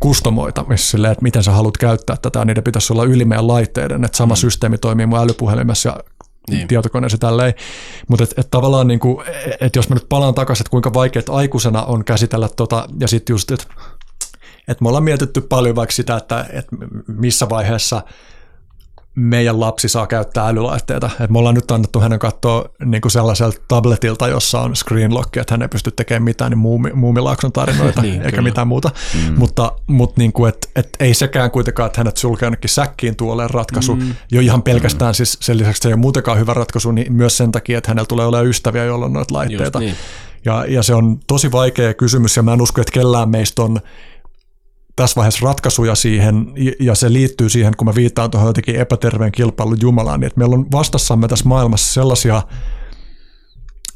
[0.75, 4.33] silleen, että miten sä haluat käyttää tätä, niiden pitäisi olla yli meidän laitteiden, että sama
[4.33, 4.37] mm.
[4.37, 5.97] systeemi toimii mun älypuhelimessa ja
[6.51, 6.67] niin.
[6.67, 7.53] tietokoneessa tälleen.
[8.07, 9.25] Mutta et, et tavallaan, niin kuin,
[9.61, 13.33] et jos mä nyt palaan takaisin, että kuinka vaikeat aikuisena on käsitellä tota, ja sitten
[13.33, 13.65] just, että
[14.67, 16.67] et me ollaan mietitty paljon vaikka sitä, että et
[17.07, 18.01] missä vaiheessa–
[19.17, 21.09] meidän lapsi saa käyttää älylaitteita.
[21.19, 25.53] Et me ollaan nyt annettu hänen katsoa niin kuin sellaiselta tabletilta, jossa on screenlock, että
[25.53, 28.41] hän ei pysty tekemään mitään niin muumi, muumilaakson tarinoita niin, eikä kyllä.
[28.41, 28.91] mitään muuta.
[29.13, 29.39] Mm.
[29.39, 33.47] Mutta, mutta niin kuin, et, et ei sekään kuitenkaan, että hänet sulkee jonnekin säkkiin tuolle
[33.47, 33.95] ratkaisu.
[33.95, 34.15] Mm.
[34.31, 35.15] Jo ihan pelkästään mm.
[35.15, 37.89] siis sen lisäksi, että se ei ole muutenkaan hyvä ratkaisu, niin myös sen takia, että
[37.91, 39.79] hänellä tulee olemaan ystäviä, joilla on noita laitteita.
[39.79, 39.95] niin.
[40.45, 43.79] Ja, ja se on tosi vaikea kysymys ja mä en usko, että kellään meistä on
[44.97, 49.77] tässä vaiheessa ratkaisuja siihen, ja se liittyy siihen, kun mä viittaan tuohon jotenkin epäterveen kilpailun
[49.81, 52.41] Jumalaan, niin että meillä on vastassamme tässä maailmassa sellaisia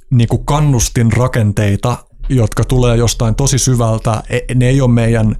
[0.09, 1.97] niin kuin kannustinrakenteita,
[2.29, 4.23] jotka tulee jostain tosi syvältä.
[4.29, 5.35] E, ne ei ole meidän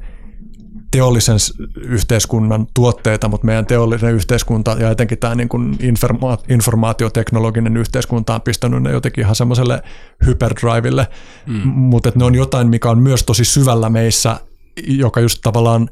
[0.91, 1.38] teollisen
[1.78, 8.41] yhteiskunnan tuotteita, mutta meidän teollinen yhteiskunta ja etenkin tämä niin kuin informa- informaatioteknologinen yhteiskunta on
[8.41, 9.84] pistänyt ne jotenkin ihan semmoiselle
[10.26, 11.07] hyperdriville,
[11.47, 11.68] mm.
[11.68, 14.39] mutta ne on jotain, mikä on myös tosi syvällä meissä
[14.88, 15.90] joka just tavallaan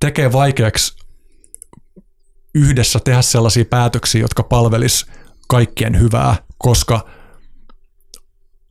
[0.00, 0.96] tekee vaikeaksi
[2.54, 5.06] yhdessä tehdä sellaisia päätöksiä, jotka palvelis
[5.48, 7.06] kaikkien hyvää, koska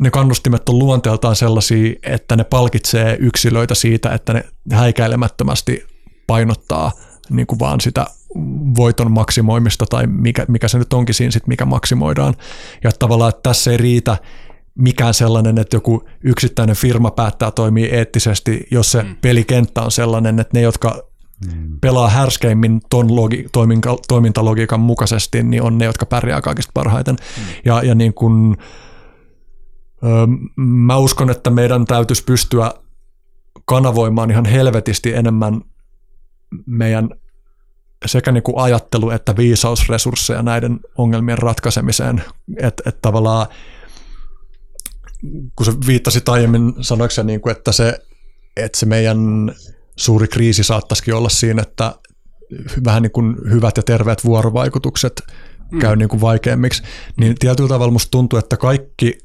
[0.01, 5.85] ne kannustimet on luonteeltaan sellaisia, että ne palkitsee yksilöitä siitä, että ne häikäilemättömästi
[6.27, 6.91] painottaa
[7.29, 8.05] niin kuin vaan sitä
[8.75, 12.33] voiton maksimoimista tai mikä, mikä se nyt onkin siinä sit, mikä maksimoidaan.
[12.83, 14.17] Ja tavallaan, että tässä ei riitä,
[14.77, 19.15] mikään sellainen, että joku yksittäinen firma päättää toimia eettisesti, jos se mm.
[19.21, 21.03] pelikenttä on sellainen, että ne, jotka
[21.45, 21.79] mm.
[21.81, 27.15] pelaa härskeimmin ton logi, toiminka, toimintalogiikan mukaisesti, niin on ne, jotka pärjää kaikista parhaiten.
[27.15, 27.43] Mm.
[27.65, 28.57] Ja, ja niin kun,
[30.03, 30.07] ö,
[30.55, 32.71] mä uskon, että meidän täytyisi pystyä
[33.65, 35.61] kanavoimaan ihan helvetisti enemmän
[36.65, 37.09] meidän
[38.05, 42.23] sekä niin kuin ajattelu- että viisausresursseja näiden ongelmien ratkaisemiseen.
[42.57, 43.47] Että et tavallaan
[45.55, 47.99] kun sä viittasit aiemmin, sanoiko niin kuin, että se,
[48.57, 49.51] että se meidän
[49.95, 51.95] suuri kriisi saattaisikin olla siinä, että
[52.85, 55.21] vähän niin kuin hyvät ja terveet vuorovaikutukset
[55.71, 55.79] mm.
[55.79, 56.83] käy niin kuin vaikeammiksi,
[57.19, 59.17] niin tietyllä tavalla musta tuntuu, että kaikki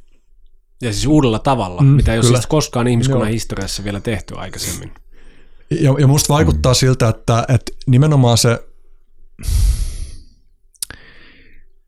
[0.83, 3.33] ja siis uudella tavalla, mm, mitä ei ole siis koskaan ihmiskunnan Joo.
[3.33, 4.93] historiassa vielä tehty aikaisemmin.
[5.71, 6.77] Ja, ja musta vaikuttaa mm.
[6.77, 8.65] siltä, että, että nimenomaan se,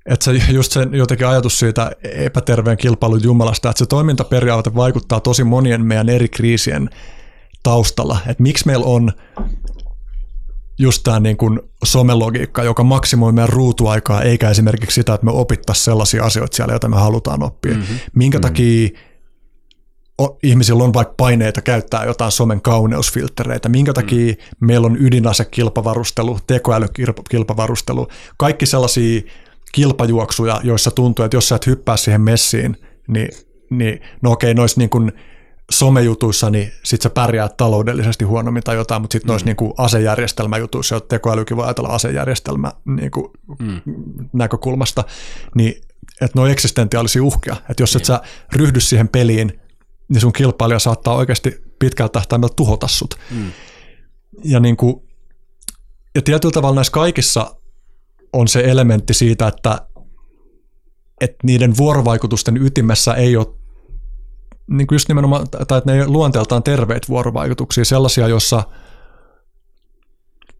[0.07, 5.45] että se just se jotenkin ajatus siitä epäterveen kilpailun jumalasta, että se toimintaperiaate vaikuttaa tosi
[5.45, 6.91] monien meidän eri kriisien
[7.63, 8.19] taustalla.
[8.27, 9.13] Että miksi meillä on
[10.79, 15.85] just tämä niin kuin somelogiikka, joka maksimoi meidän ruutuaikaa, eikä esimerkiksi sitä, että me opittaisiin
[15.85, 17.75] sellaisia asioita siellä, joita me halutaan oppia.
[17.75, 17.99] Mm-hmm.
[18.15, 18.49] Minkä mm-hmm.
[18.49, 18.89] takia
[20.23, 23.95] o, ihmisillä on vaikka paineita käyttää jotain somen kauneusfiltreitä, minkä mm.
[23.95, 24.67] takia mm.
[24.67, 29.23] meillä on ydinasekilpavarustelu, tekoälykilpavarustelu, kaikki sellaisia
[29.75, 32.77] kilpajuoksuja, joissa tuntuu, että jos sä et hyppää siihen messiin,
[33.09, 33.29] niin,
[33.71, 35.13] niin no okei, noissa niin kuin
[35.71, 39.33] somejutuissa, niin sit sä pärjäät taloudellisesti huonommin tai jotain, mutta sitten mm.
[39.33, 43.81] noissa niin kuin asejärjestelmäjutuissa, joita tekoälykin voi ajatella asejärjestelmä niin kuin mm.
[44.33, 45.05] näkökulmasta,
[45.55, 45.75] niin
[46.21, 47.57] että ne on eksistentiaalisia uhkia.
[47.71, 48.07] Että jos et niin.
[48.07, 48.21] sä
[48.53, 49.61] ryhdy siihen peliin,
[50.09, 53.15] niin sun kilpailija saattaa oikeasti pitkällä tähtäimellä tuhota sut.
[53.31, 53.53] Mm.
[54.45, 55.03] Ja, niin kuin,
[56.15, 57.57] ja tietyllä tavalla näissä kaikissa
[58.35, 59.79] on se elementti siitä, että,
[61.21, 63.47] että niiden vuorovaikutusten ytimessä ei ole
[64.71, 68.63] niin kuin just nimenomaan, tai että ne ei luonteeltaan terveitä vuorovaikutuksia, sellaisia, jossa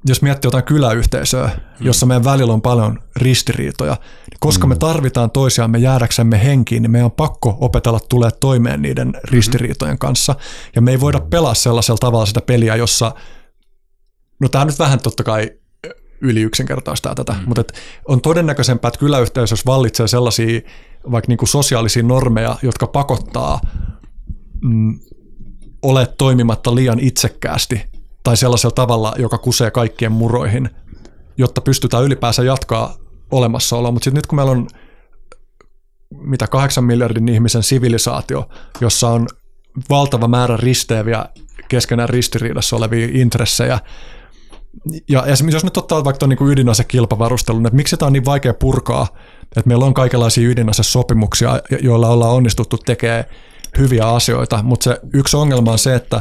[0.09, 1.87] jos miettii jotain kyläyhteisöä, hmm.
[1.87, 3.97] jossa meidän välillä on paljon ristiriitoja,
[4.31, 4.69] niin koska hmm.
[4.69, 9.21] me tarvitaan toisiamme jäädäksemme henkiin, niin meidän on pakko opetella tulee toimeen niiden hmm.
[9.25, 10.35] ristiriitojen kanssa.
[10.75, 13.15] Ja me ei voida pelaa sellaisella tavalla sitä peliä, jossa,
[14.41, 15.51] no tämä nyt vähän totta kai
[16.25, 17.45] yli yksinkertaistaa tätä, hmm.
[17.47, 17.73] mutta et
[18.09, 20.61] on todennäköisempää, että kyläyhteisössä vallitsee sellaisia
[21.11, 23.61] vaikka niin kuin sosiaalisia normeja, jotka pakottaa
[24.63, 25.01] mm,
[25.83, 27.83] ole toimimatta liian itsekkäästi
[28.23, 30.71] tai sellaisella tavalla, joka kusee kaikkien muroihin,
[31.39, 32.97] jotta pystytään ylipäänsä jatkaa
[33.31, 33.91] olemassaoloa.
[33.91, 34.67] Mutta sitten nyt kun meillä on
[36.11, 38.49] mitä kahdeksan miljardin ihmisen sivilisaatio,
[38.81, 39.27] jossa on
[39.91, 41.27] valtava määrä risteäviä
[41.69, 43.79] keskenään ristiriidassa olevia intressejä,
[45.09, 48.55] ja esimerkiksi jos nyt ottaa vaikka tuon niin ydinasekilpavarustelun, että miksi tämä on niin vaikea
[48.55, 49.07] purkaa,
[49.43, 53.25] että meillä on kaikenlaisia ydinasesopimuksia, joilla ollaan onnistuttu tekemään
[53.79, 56.21] hyviä asioita, mutta se yksi ongelma on se, että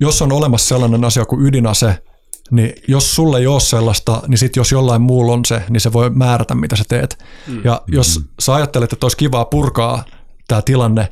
[0.00, 2.02] jos on olemassa sellainen asia kuin ydinase,
[2.50, 5.92] niin jos sulle ei ole sellaista, niin sitten jos jollain muulla on se, niin se
[5.92, 7.24] voi määrätä, mitä sä teet.
[7.46, 7.60] Mm.
[7.64, 8.24] Ja jos mm.
[8.40, 10.04] sä ajattelet, että olisi kivaa purkaa
[10.48, 11.08] tämä tilanne,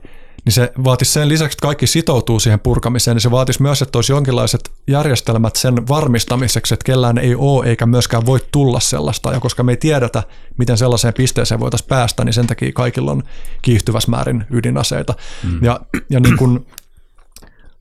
[0.51, 3.99] niin se vaatisi sen lisäksi, että kaikki sitoutuu siihen purkamiseen, niin se vaatisi myös, että
[3.99, 9.33] olisi jonkinlaiset järjestelmät sen varmistamiseksi, että kellään ei ole eikä myöskään voi tulla sellaista.
[9.33, 10.23] Ja koska me ei tiedetä,
[10.57, 13.23] miten sellaiseen pisteeseen voitaisiin päästä, niin sen takia kaikilla on
[13.63, 15.15] kiihtyvässä määrin ydinaseita.
[15.45, 15.65] Mm.
[15.65, 15.81] Ja,
[16.11, 16.67] ja, niin kun,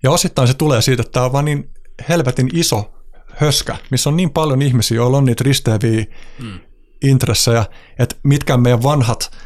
[0.03, 1.69] ja osittain se tulee siitä, että tämä on vaan niin
[2.09, 2.93] helvetin iso
[3.29, 6.05] höskä, missä on niin paljon ihmisiä, joilla on niitä risteäviä
[6.39, 6.59] mm.
[7.01, 7.65] intressejä,
[7.99, 9.31] että mitkä meidän vanhat–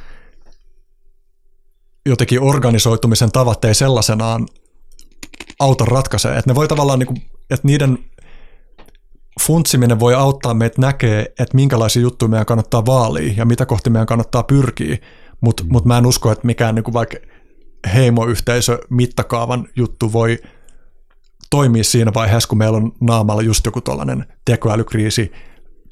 [2.05, 4.47] jotenkin organisoitumisen tavat ei sellaisenaan
[5.59, 6.37] auta ratkaisee.
[6.37, 7.97] Että ne voi tavallaan, niin kuin, että niiden
[9.41, 14.05] funtsiminen voi auttaa meitä näkee, että minkälaisia juttuja meidän kannattaa vaalia ja mitä kohti meidän
[14.05, 14.97] kannattaa pyrkiä,
[15.41, 15.69] mutta mm.
[15.71, 17.17] mut mä en usko, että mikään niin kuin vaikka
[17.93, 20.37] heimoyhteisö mittakaavan juttu voi
[21.49, 25.31] toimia siinä vaiheessa, kun meillä on naamalla just joku tällainen tekoälykriisi,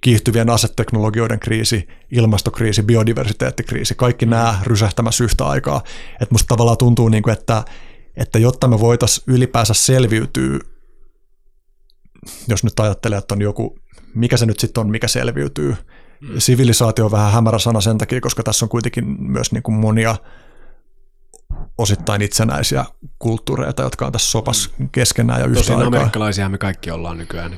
[0.02, 5.84] kiihtyvien aseteknologioiden kriisi, ilmastokriisi, biodiversiteettikriisi, kaikki nämä rysähtämässä yhtä aikaa.
[6.14, 7.64] Että musta tavallaan tuntuu, niin kuin, että,
[8.18, 10.60] että jotta me voitaisiin ylipäänsä selviytyä,
[12.48, 13.80] jos nyt ajattelee, että on joku,
[14.16, 15.76] mikä se nyt sitten on, mikä selviytyy.
[16.22, 16.30] Mm.
[16.38, 20.16] Sivilisaatio on vähän hämärä sana sen takia, koska tässä on kuitenkin myös niin kuin monia
[21.78, 22.86] osittain itsenäisiä
[23.20, 24.90] kulttuureita, jotka on tässä sopas mm.
[24.92, 25.88] keskenään ja yhtä Tosin aikaa.
[25.88, 27.58] amerikkalaisia me kaikki ollaan nykyään.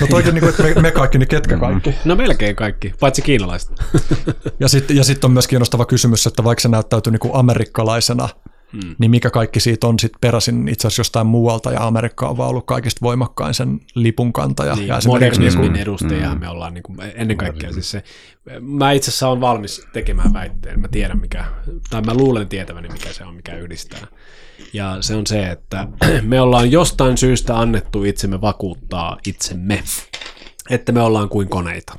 [0.00, 1.94] No toikin, niin kuin, että me, me kaikki, niin ketkä kaikki?
[2.04, 3.70] No melkein kaikki, paitsi kiinalaiset.
[4.60, 8.28] ja sitten ja sit on myös kiinnostava kysymys, että vaikka se näyttäytyy niin kuin amerikkalaisena,
[8.82, 8.94] hmm.
[8.98, 12.50] niin mikä kaikki siitä on sitten peräisin itse asiassa jostain muualta, ja Amerikka on vaan
[12.50, 14.74] ollut kaikista voimakkain sen lipun kantaja.
[14.74, 16.40] Niin, ja modernismin niin edustajahan mm.
[16.40, 18.04] me ollaan niin kuin, ennen kaikkea siis se,
[18.60, 21.44] mä itse asiassa olen valmis tekemään väitteen, mä tiedän mikä,
[21.90, 24.06] tai mä luulen tietäväni mikä se on, mikä yhdistää.
[24.72, 25.88] Ja se on se, että
[26.22, 29.82] me ollaan jostain syystä annettu itsemme vakuuttaa itsemme,
[30.70, 31.98] että me ollaan kuin koneita.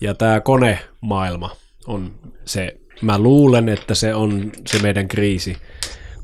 [0.00, 1.50] Ja tämä konemaailma
[1.86, 2.14] on
[2.44, 5.56] se, mä luulen, että se on se meidän kriisi,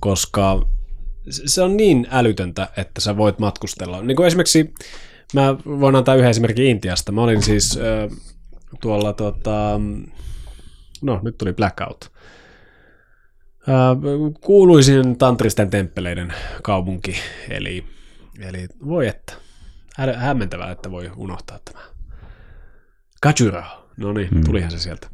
[0.00, 0.62] koska
[1.30, 4.02] se on niin älytöntä, että sä voit matkustella.
[4.02, 4.74] Niin kuin esimerkiksi,
[5.34, 7.12] mä voin antaa yhden esimerkin Intiasta.
[7.12, 8.18] Mä olin siis äh,
[8.80, 9.80] tuolla, tota,
[11.02, 12.12] no nyt tuli blackout
[14.40, 17.16] kuuluisin tantristen temppeleiden kaupunki,
[17.50, 17.84] eli
[18.40, 19.34] Eli voi että,
[19.96, 21.84] Hä- hämmentävää, että voi unohtaa tämä.
[23.20, 23.64] Kajura,
[23.96, 24.44] no niin, Hmm.
[24.44, 25.08] tulihan se sieltä.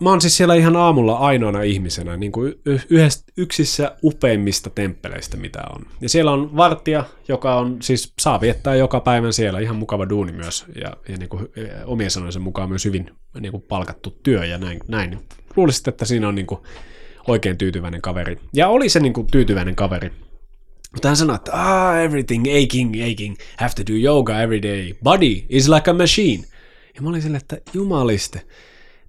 [0.00, 5.36] Mä oon siis siellä ihan aamulla ainoana ihmisenä niin kuin y- yhdest, yksissä upeimmista temppeleistä,
[5.36, 5.82] mitä on.
[6.00, 10.32] Ja siellä on vartija, joka on siis saa viettää joka päivän siellä, ihan mukava duuni
[10.32, 11.48] myös, ja, ja niin kuin,
[11.84, 13.10] omien sanojensa mukaan myös hyvin
[13.40, 14.80] niin kuin palkattu työ ja näin.
[14.88, 15.18] näin.
[15.56, 16.60] Luulisit, että siinä on niin kuin
[17.28, 18.36] oikein tyytyväinen kaveri.
[18.54, 20.10] Ja oli se niin kuin tyytyväinen kaveri.
[20.92, 24.94] Mutta hän sanoi, että ah, everything aching, aching, have to do yoga every day.
[25.02, 26.44] Body is like a machine.
[26.94, 28.42] Ja mä olin silleen, että jumaliste,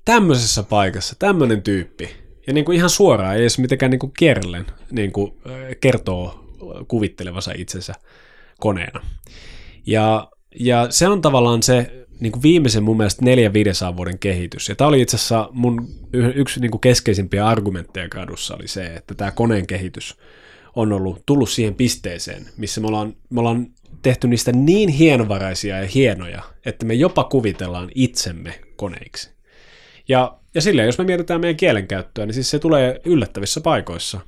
[0.06, 2.10] tämmöisessä paikassa, tämmöinen tyyppi,
[2.48, 6.44] ja niin kuin ihan suoraan, ei edes mitenkään niin kuin kierrellen, niin kuin äh, kertoo
[6.88, 7.94] kuvittelevansa itsensä
[8.60, 9.02] koneena.
[9.86, 14.70] Ja, ja se on tavallaan se niin kuin viimeisen mun mielestä neljän 500 vuoden kehitys.
[14.70, 15.88] Ja tämä oli itse asiassa mun
[16.36, 20.18] yksi niin kuin keskeisimpiä argumentteja gradussa oli se, että tämä koneen kehitys
[20.76, 23.68] on ollut tullut siihen pisteeseen, missä me ollaan, me ollaan
[24.02, 29.33] tehty niistä niin hienovaraisia ja hienoja, että me jopa kuvitellaan itsemme koneiksi.
[30.08, 34.20] Ja, ja silleen, jos me mietitään meidän kielenkäyttöä, niin siis se tulee yllättävissä paikoissa.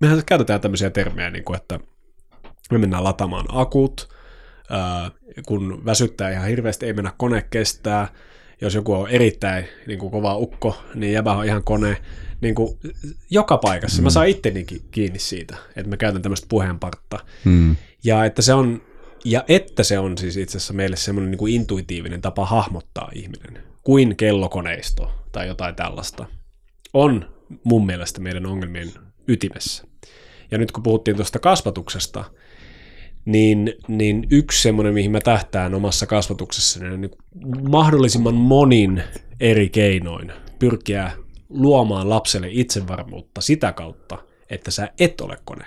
[0.00, 1.80] Mehän käytetään tämmöisiä termejä, niin kuin, että
[2.70, 4.08] me mennään lataamaan akut,
[4.70, 5.10] ää,
[5.46, 8.08] kun väsyttää ihan hirveästi, ei mennä kone kestää,
[8.60, 11.96] jos joku on erittäin niin kuin kova ukko, niin jäbä on ihan kone.
[12.40, 12.78] Niin kuin,
[13.30, 14.02] joka paikassa.
[14.02, 17.18] Mä saan ittenikin kiinni siitä, että mä käytän tämmöistä puheenpartta.
[17.44, 17.76] Mm.
[18.04, 18.82] Ja että se on,
[19.26, 23.62] ja että se on siis itse asiassa meille semmoinen niin kuin intuitiivinen tapa hahmottaa ihminen,
[23.84, 26.26] kuin kellokoneisto tai jotain tällaista,
[26.92, 27.30] on
[27.64, 28.92] mun mielestä meidän ongelmien
[29.28, 29.84] ytimessä.
[30.50, 32.24] Ja nyt kun puhuttiin tuosta kasvatuksesta,
[33.24, 37.10] niin, niin yksi semmoinen, mihin mä tähtään omassa kasvatuksessani, on niin
[37.70, 39.02] mahdollisimman monin
[39.40, 41.10] eri keinoin pyrkiä
[41.48, 44.18] luomaan lapselle itsevarmuutta sitä kautta,
[44.50, 45.64] että sä et ole kone.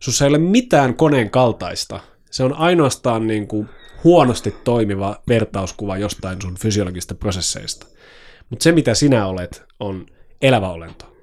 [0.00, 2.00] Sussa ei ole mitään koneen kaltaista.
[2.30, 3.68] Se on ainoastaan niin kuin
[4.04, 7.86] huonosti toimiva vertauskuva jostain sun fysiologisista prosesseista.
[8.50, 10.06] Mutta se, mitä sinä olet, on
[10.42, 11.16] elävä olento.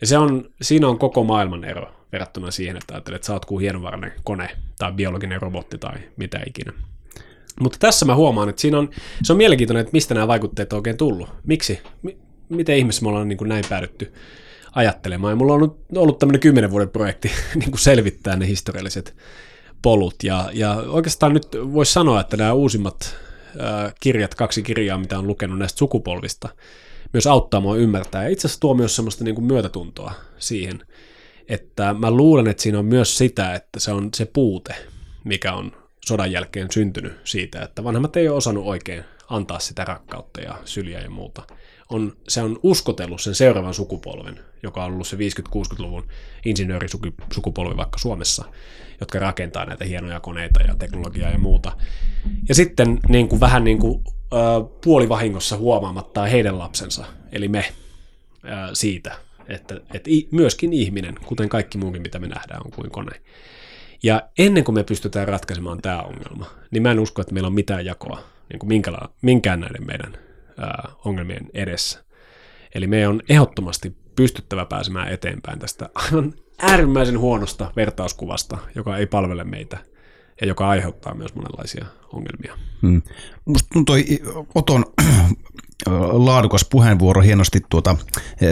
[0.00, 3.44] Ja se on, siinä on koko maailman ero verrattuna siihen, että ajattelet, että sä oot
[3.44, 6.72] kuin hienovarainen kone tai biologinen robotti tai mitä ikinä.
[7.60, 8.90] Mutta tässä mä huomaan, että siinä on,
[9.22, 11.28] se on mielenkiintoinen, että mistä nämä vaikutteet on oikein tullut.
[11.46, 11.80] Miksi?
[12.02, 12.08] M-
[12.48, 14.12] miten ihmeessä me ollaan niin kuin näin päädytty
[14.74, 15.32] ajattelemaan.
[15.32, 19.16] Ja mulla on ollut, ollut tämmöinen kymmenen vuoden projekti niin kuin selvittää ne historialliset
[19.82, 20.14] polut.
[20.22, 23.16] Ja, ja oikeastaan nyt voisi sanoa, että nämä uusimmat
[24.00, 26.48] kirjat, kaksi kirjaa, mitä on lukenut näistä sukupolvista,
[27.12, 28.22] myös auttaa mua ymmärtää.
[28.22, 30.86] Ja itse asiassa tuo myös semmoista niin kuin myötätuntoa siihen,
[31.48, 34.74] että mä luulen, että siinä on myös sitä, että se on se puute,
[35.24, 35.72] mikä on
[36.04, 41.00] sodan jälkeen syntynyt siitä, että vanhemmat ei ole osannut oikein antaa sitä rakkautta ja syliä
[41.00, 41.42] ja muuta.
[41.88, 46.08] On, se on uskotellut sen seuraavan sukupolven, joka on ollut se 50-60-luvun
[46.44, 48.44] insinöörisukupolvi vaikka Suomessa,
[49.00, 51.72] jotka rakentaa näitä hienoja koneita ja teknologiaa ja muuta.
[52.48, 54.04] Ja sitten niin kuin, vähän niin kuin,
[54.84, 57.64] puolivahingossa huomaamatta heidän lapsensa, eli me,
[58.72, 59.16] siitä,
[59.48, 63.20] että, että myöskin ihminen, kuten kaikki muukin, mitä me nähdään, on kuin kone.
[64.02, 67.52] Ja ennen kuin me pystytään ratkaisemaan tämä ongelma, niin mä en usko, että meillä on
[67.52, 70.18] mitään jakoa niin kuin minkäla- minkään näiden meidän
[70.58, 72.04] ää, ongelmien edessä.
[72.74, 79.44] Eli meidän on ehdottomasti pystyttävä pääsemään eteenpäin tästä aivan äärimmäisen huonosta vertauskuvasta, joka ei palvele
[79.44, 79.78] meitä
[80.40, 82.58] ja joka aiheuttaa myös monenlaisia ongelmia.
[82.82, 83.02] Mm.
[83.44, 83.96] Musta tuntuu
[84.54, 84.84] Oton
[86.12, 87.96] laadukas puheenvuoro hienosti tuota,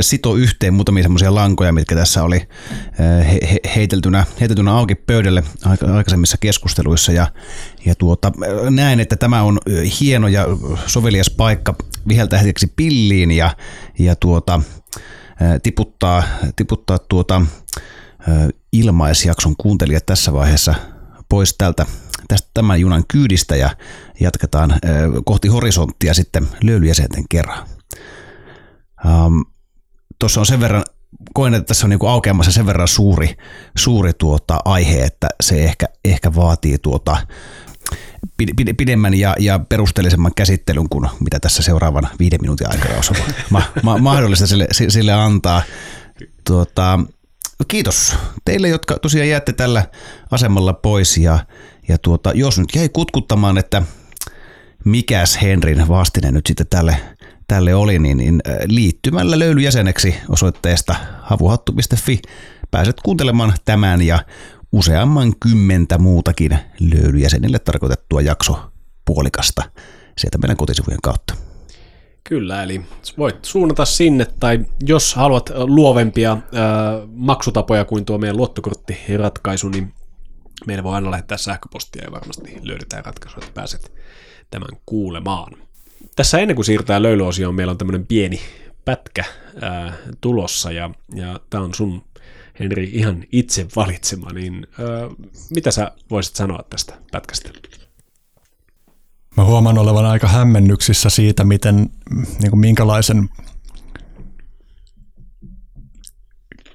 [0.00, 2.48] sito yhteen muutamia semmoisia lankoja, mitkä tässä oli
[2.98, 5.42] he, he, heiteltynä, heiteltynä auki pöydälle
[5.94, 7.12] aikaisemmissa keskusteluissa.
[7.12, 7.26] Ja,
[7.84, 8.32] ja tuota,
[8.70, 9.58] näen, että tämä on
[10.00, 10.46] hieno ja
[10.86, 11.74] sovelias paikka
[12.08, 13.50] viheltää hetkeksi pilliin ja,
[13.98, 14.60] ja tuota,
[15.62, 16.22] tiputtaa,
[16.56, 17.42] tiputtaa tuota,
[18.72, 20.74] ilmaisjakson kuuntelijat tässä vaiheessa
[21.28, 21.86] pois tältä
[22.28, 23.70] tästä tämän junan kyydistä ja
[24.20, 24.74] jatketaan
[25.24, 27.66] kohti horisonttia sitten löylyjäsenten kerran.
[29.04, 29.44] Um,
[30.18, 30.84] Tuossa on sen verran,
[31.34, 33.36] koen, että tässä on niinku aukeamassa sen verran suuri,
[33.76, 37.16] suuri tuota aihe, että se ehkä, ehkä vaatii tuota
[38.76, 43.16] pidemmän ja, ja perusteellisemman käsittelyn kuin mitä tässä seuraavan viiden minuutin aikana on
[43.50, 45.62] ma, ma, mahdollista sille, sille antaa.
[46.46, 47.00] Tuota,
[47.68, 49.86] kiitos teille, jotka tosiaan jäätte tällä
[50.30, 51.38] asemalla pois ja,
[51.88, 53.82] ja tuota, jos nyt jäi kutkuttamaan, että
[54.84, 56.96] mikäs Henrin vastine nyt sitten tälle,
[57.48, 62.22] tälle oli, niin, niin liittymällä löylyjäseneksi osoitteesta havuhattu.fi
[62.70, 64.18] pääset kuuntelemaan tämän ja
[64.72, 68.70] useamman kymmentä muutakin löylyjäsenille tarkoitettua jakso
[69.04, 69.62] puolikasta
[70.18, 71.45] sieltä meidän kotisivujen kautta.
[72.28, 72.80] Kyllä, eli
[73.18, 76.40] voit suunnata sinne, tai jos haluat luovempia ää,
[77.06, 79.92] maksutapoja kuin tuo meidän luottokorttiratkaisu, niin
[80.66, 83.92] Meillä voi aina lähettää sähköpostia ja varmasti löydetään ratkaisu, että pääset
[84.50, 85.52] tämän kuulemaan.
[86.16, 88.40] Tässä ennen kuin siirrytään löylyosioon, meillä on tämmöinen pieni
[88.84, 89.24] pätkä
[89.62, 92.04] ää, tulossa ja, ja tämä on sun
[92.60, 94.86] Henri ihan itse valitsema, niin ää,
[95.54, 97.50] mitä sä voisit sanoa tästä pätkästä?
[99.36, 101.90] Mä huomaan olevan aika hämmennyksissä siitä, miten,
[102.40, 103.28] niin kuin minkälaisen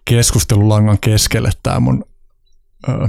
[0.05, 2.05] keskustelulangan keskelle tämä mun
[2.89, 3.07] ö,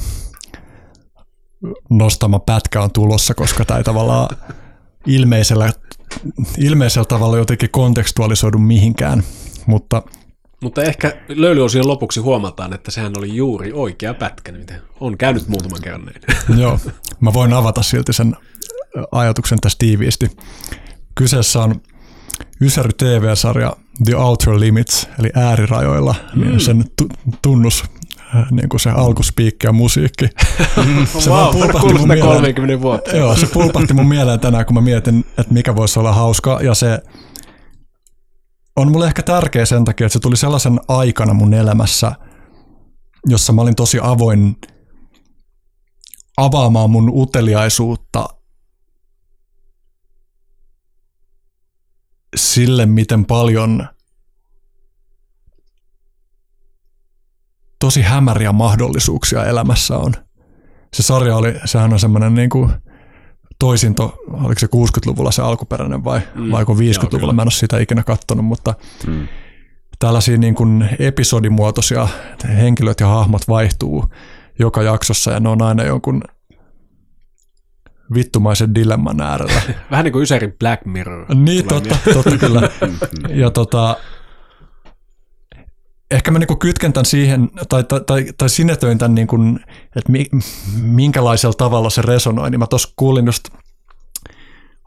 [1.91, 4.37] nostama pätkä on tulossa, koska tämä ei tavallaan
[5.07, 5.71] ilmeisellä,
[6.59, 9.23] ilmeisellä tavalla jotenkin kontekstualisoidu mihinkään,
[9.67, 10.03] mutta
[10.63, 15.83] mutta ehkä löylyosion lopuksi huomataan, että sehän oli juuri oikea pätkä, mitä on käynyt muutaman
[15.83, 16.61] kerran näin.
[16.61, 16.79] Joo,
[17.21, 18.37] mä voin avata silti sen
[19.13, 20.31] ajatuksen tässä tiiviisti.
[21.15, 21.81] Kyseessä on
[22.61, 26.51] Ysäry TV-sarja The Outer Limits, eli äärirajoilla, niin mm.
[26.51, 26.85] niin sen
[27.43, 27.85] tunnus
[28.51, 30.29] niin kuin se alkuspiikki ja musiikki.
[31.19, 33.17] se wow, pulpahti mun mieleen, 30 vuotta.
[33.17, 36.75] Joo, se pulpahti mun mieleen tänään, kun mä mietin, että mikä voisi olla hauska, ja
[36.75, 36.99] se
[38.77, 42.13] on mulle ehkä tärkeä sen takia, että se tuli sellaisen aikana mun elämässä,
[43.27, 44.57] jossa mä olin tosi avoin
[46.37, 48.29] avaamaan mun uteliaisuutta
[52.37, 53.89] sille, miten paljon
[57.79, 60.15] tosi hämäriä mahdollisuuksia elämässä on.
[60.95, 62.71] Se sarja oli, sehän on semmoinen niin kuin
[63.59, 68.03] toisinto, oliko se 60-luvulla se alkuperäinen vai mm, vai 50-luvulla, mä en ole sitä ikinä
[68.03, 68.75] kattonut, mutta
[69.07, 69.29] mm.
[69.99, 72.09] tällaisia niin kuin episodimuotoisia
[72.49, 74.05] henkilöt ja hahmot vaihtuu
[74.59, 76.23] joka jaksossa ja ne on aina jonkun
[78.15, 79.63] vittumaisen dilemman äärellä.
[79.91, 81.35] Vähän niin kuin Ysärin Black Mirror.
[81.35, 82.71] Niin, totta, totta kyllä.
[83.43, 83.97] ja tota,
[86.11, 89.37] ehkä mä niinku kytken tämän siihen, tai, tai, tai, tai sinetöin tämän, niinku,
[89.97, 90.27] että mi,
[90.83, 93.49] minkälaisella tavalla se resonoi, niin mä tuossa kuulin just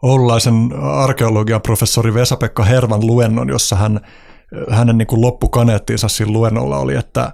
[0.02, 4.00] oululaisen arkeologian professori Vesa-Pekka Hervan luennon, jossa hän,
[4.70, 7.32] hänen niin kuin loppukaneettiinsa siinä luennolla oli, että,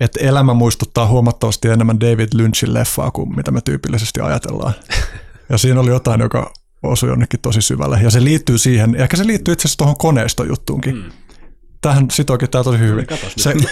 [0.00, 4.74] että elämä muistuttaa huomattavasti enemmän David Lynchin leffaa kuin mitä me tyypillisesti ajatellaan.
[5.48, 7.98] Ja siinä oli jotain, joka osui jonnekin tosi syvälle.
[8.02, 10.96] Ja se liittyy siihen, ehkä se liittyy itse asiassa tuohon koneistojuttuunkin.
[10.96, 11.10] Mm.
[11.80, 13.06] Tähän sitoikin tämä tosi hyvin.
[13.36, 13.54] Se,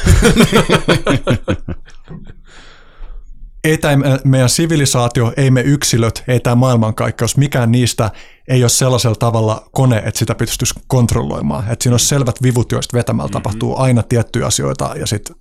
[3.64, 8.10] ei tämä meidän sivilisaatio, ei me yksilöt, ei tämä maailmankaikkeus, mikään niistä
[8.48, 11.72] ei ole sellaisella tavalla kone, että sitä pystyisi kontrolloimaan.
[11.72, 13.32] Että siinä on selvät vivut, joista vetämällä mm-hmm.
[13.32, 15.36] tapahtuu aina tiettyjä asioita ja sitten,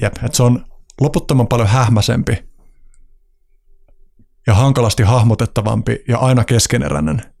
[0.00, 0.66] jep, että se on
[1.00, 2.54] loputtoman paljon hähmäsempi
[4.46, 7.34] ja hankalasti hahmotettavampi ja aina keskeneräinen.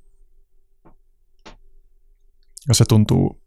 [2.68, 3.42] Ja se tuntuu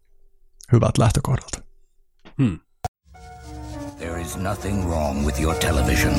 [0.72, 1.62] hyvät lähtökohdalta.
[2.38, 2.58] Hmm.
[3.98, 6.14] There is nothing wrong with your television.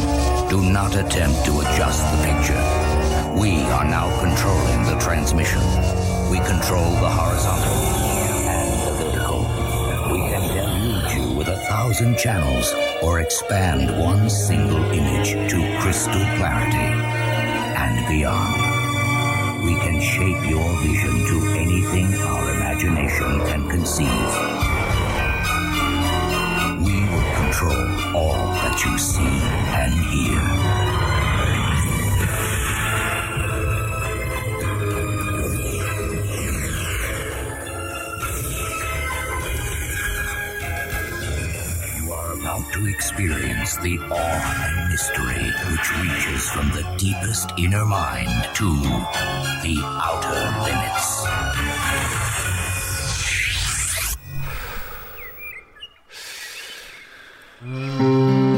[0.50, 2.64] Do not attempt to adjust the picture.
[3.40, 5.64] We are now controlling the transmission.
[6.32, 7.78] We control the horizontal
[8.50, 9.40] and the vertical.
[10.12, 10.69] We can
[11.80, 16.92] thousand channels or expand one single image to crystal clarity
[17.84, 19.64] and beyond.
[19.64, 24.30] We can shape your vision to anything our imagination can conceive
[26.86, 29.36] We will control all that you see
[29.80, 30.89] and hear.
[42.80, 48.70] To experience the awe and mystery which reaches from the deepest inner mind to
[49.64, 51.26] the outer limits.
[57.62, 58.49] Mm.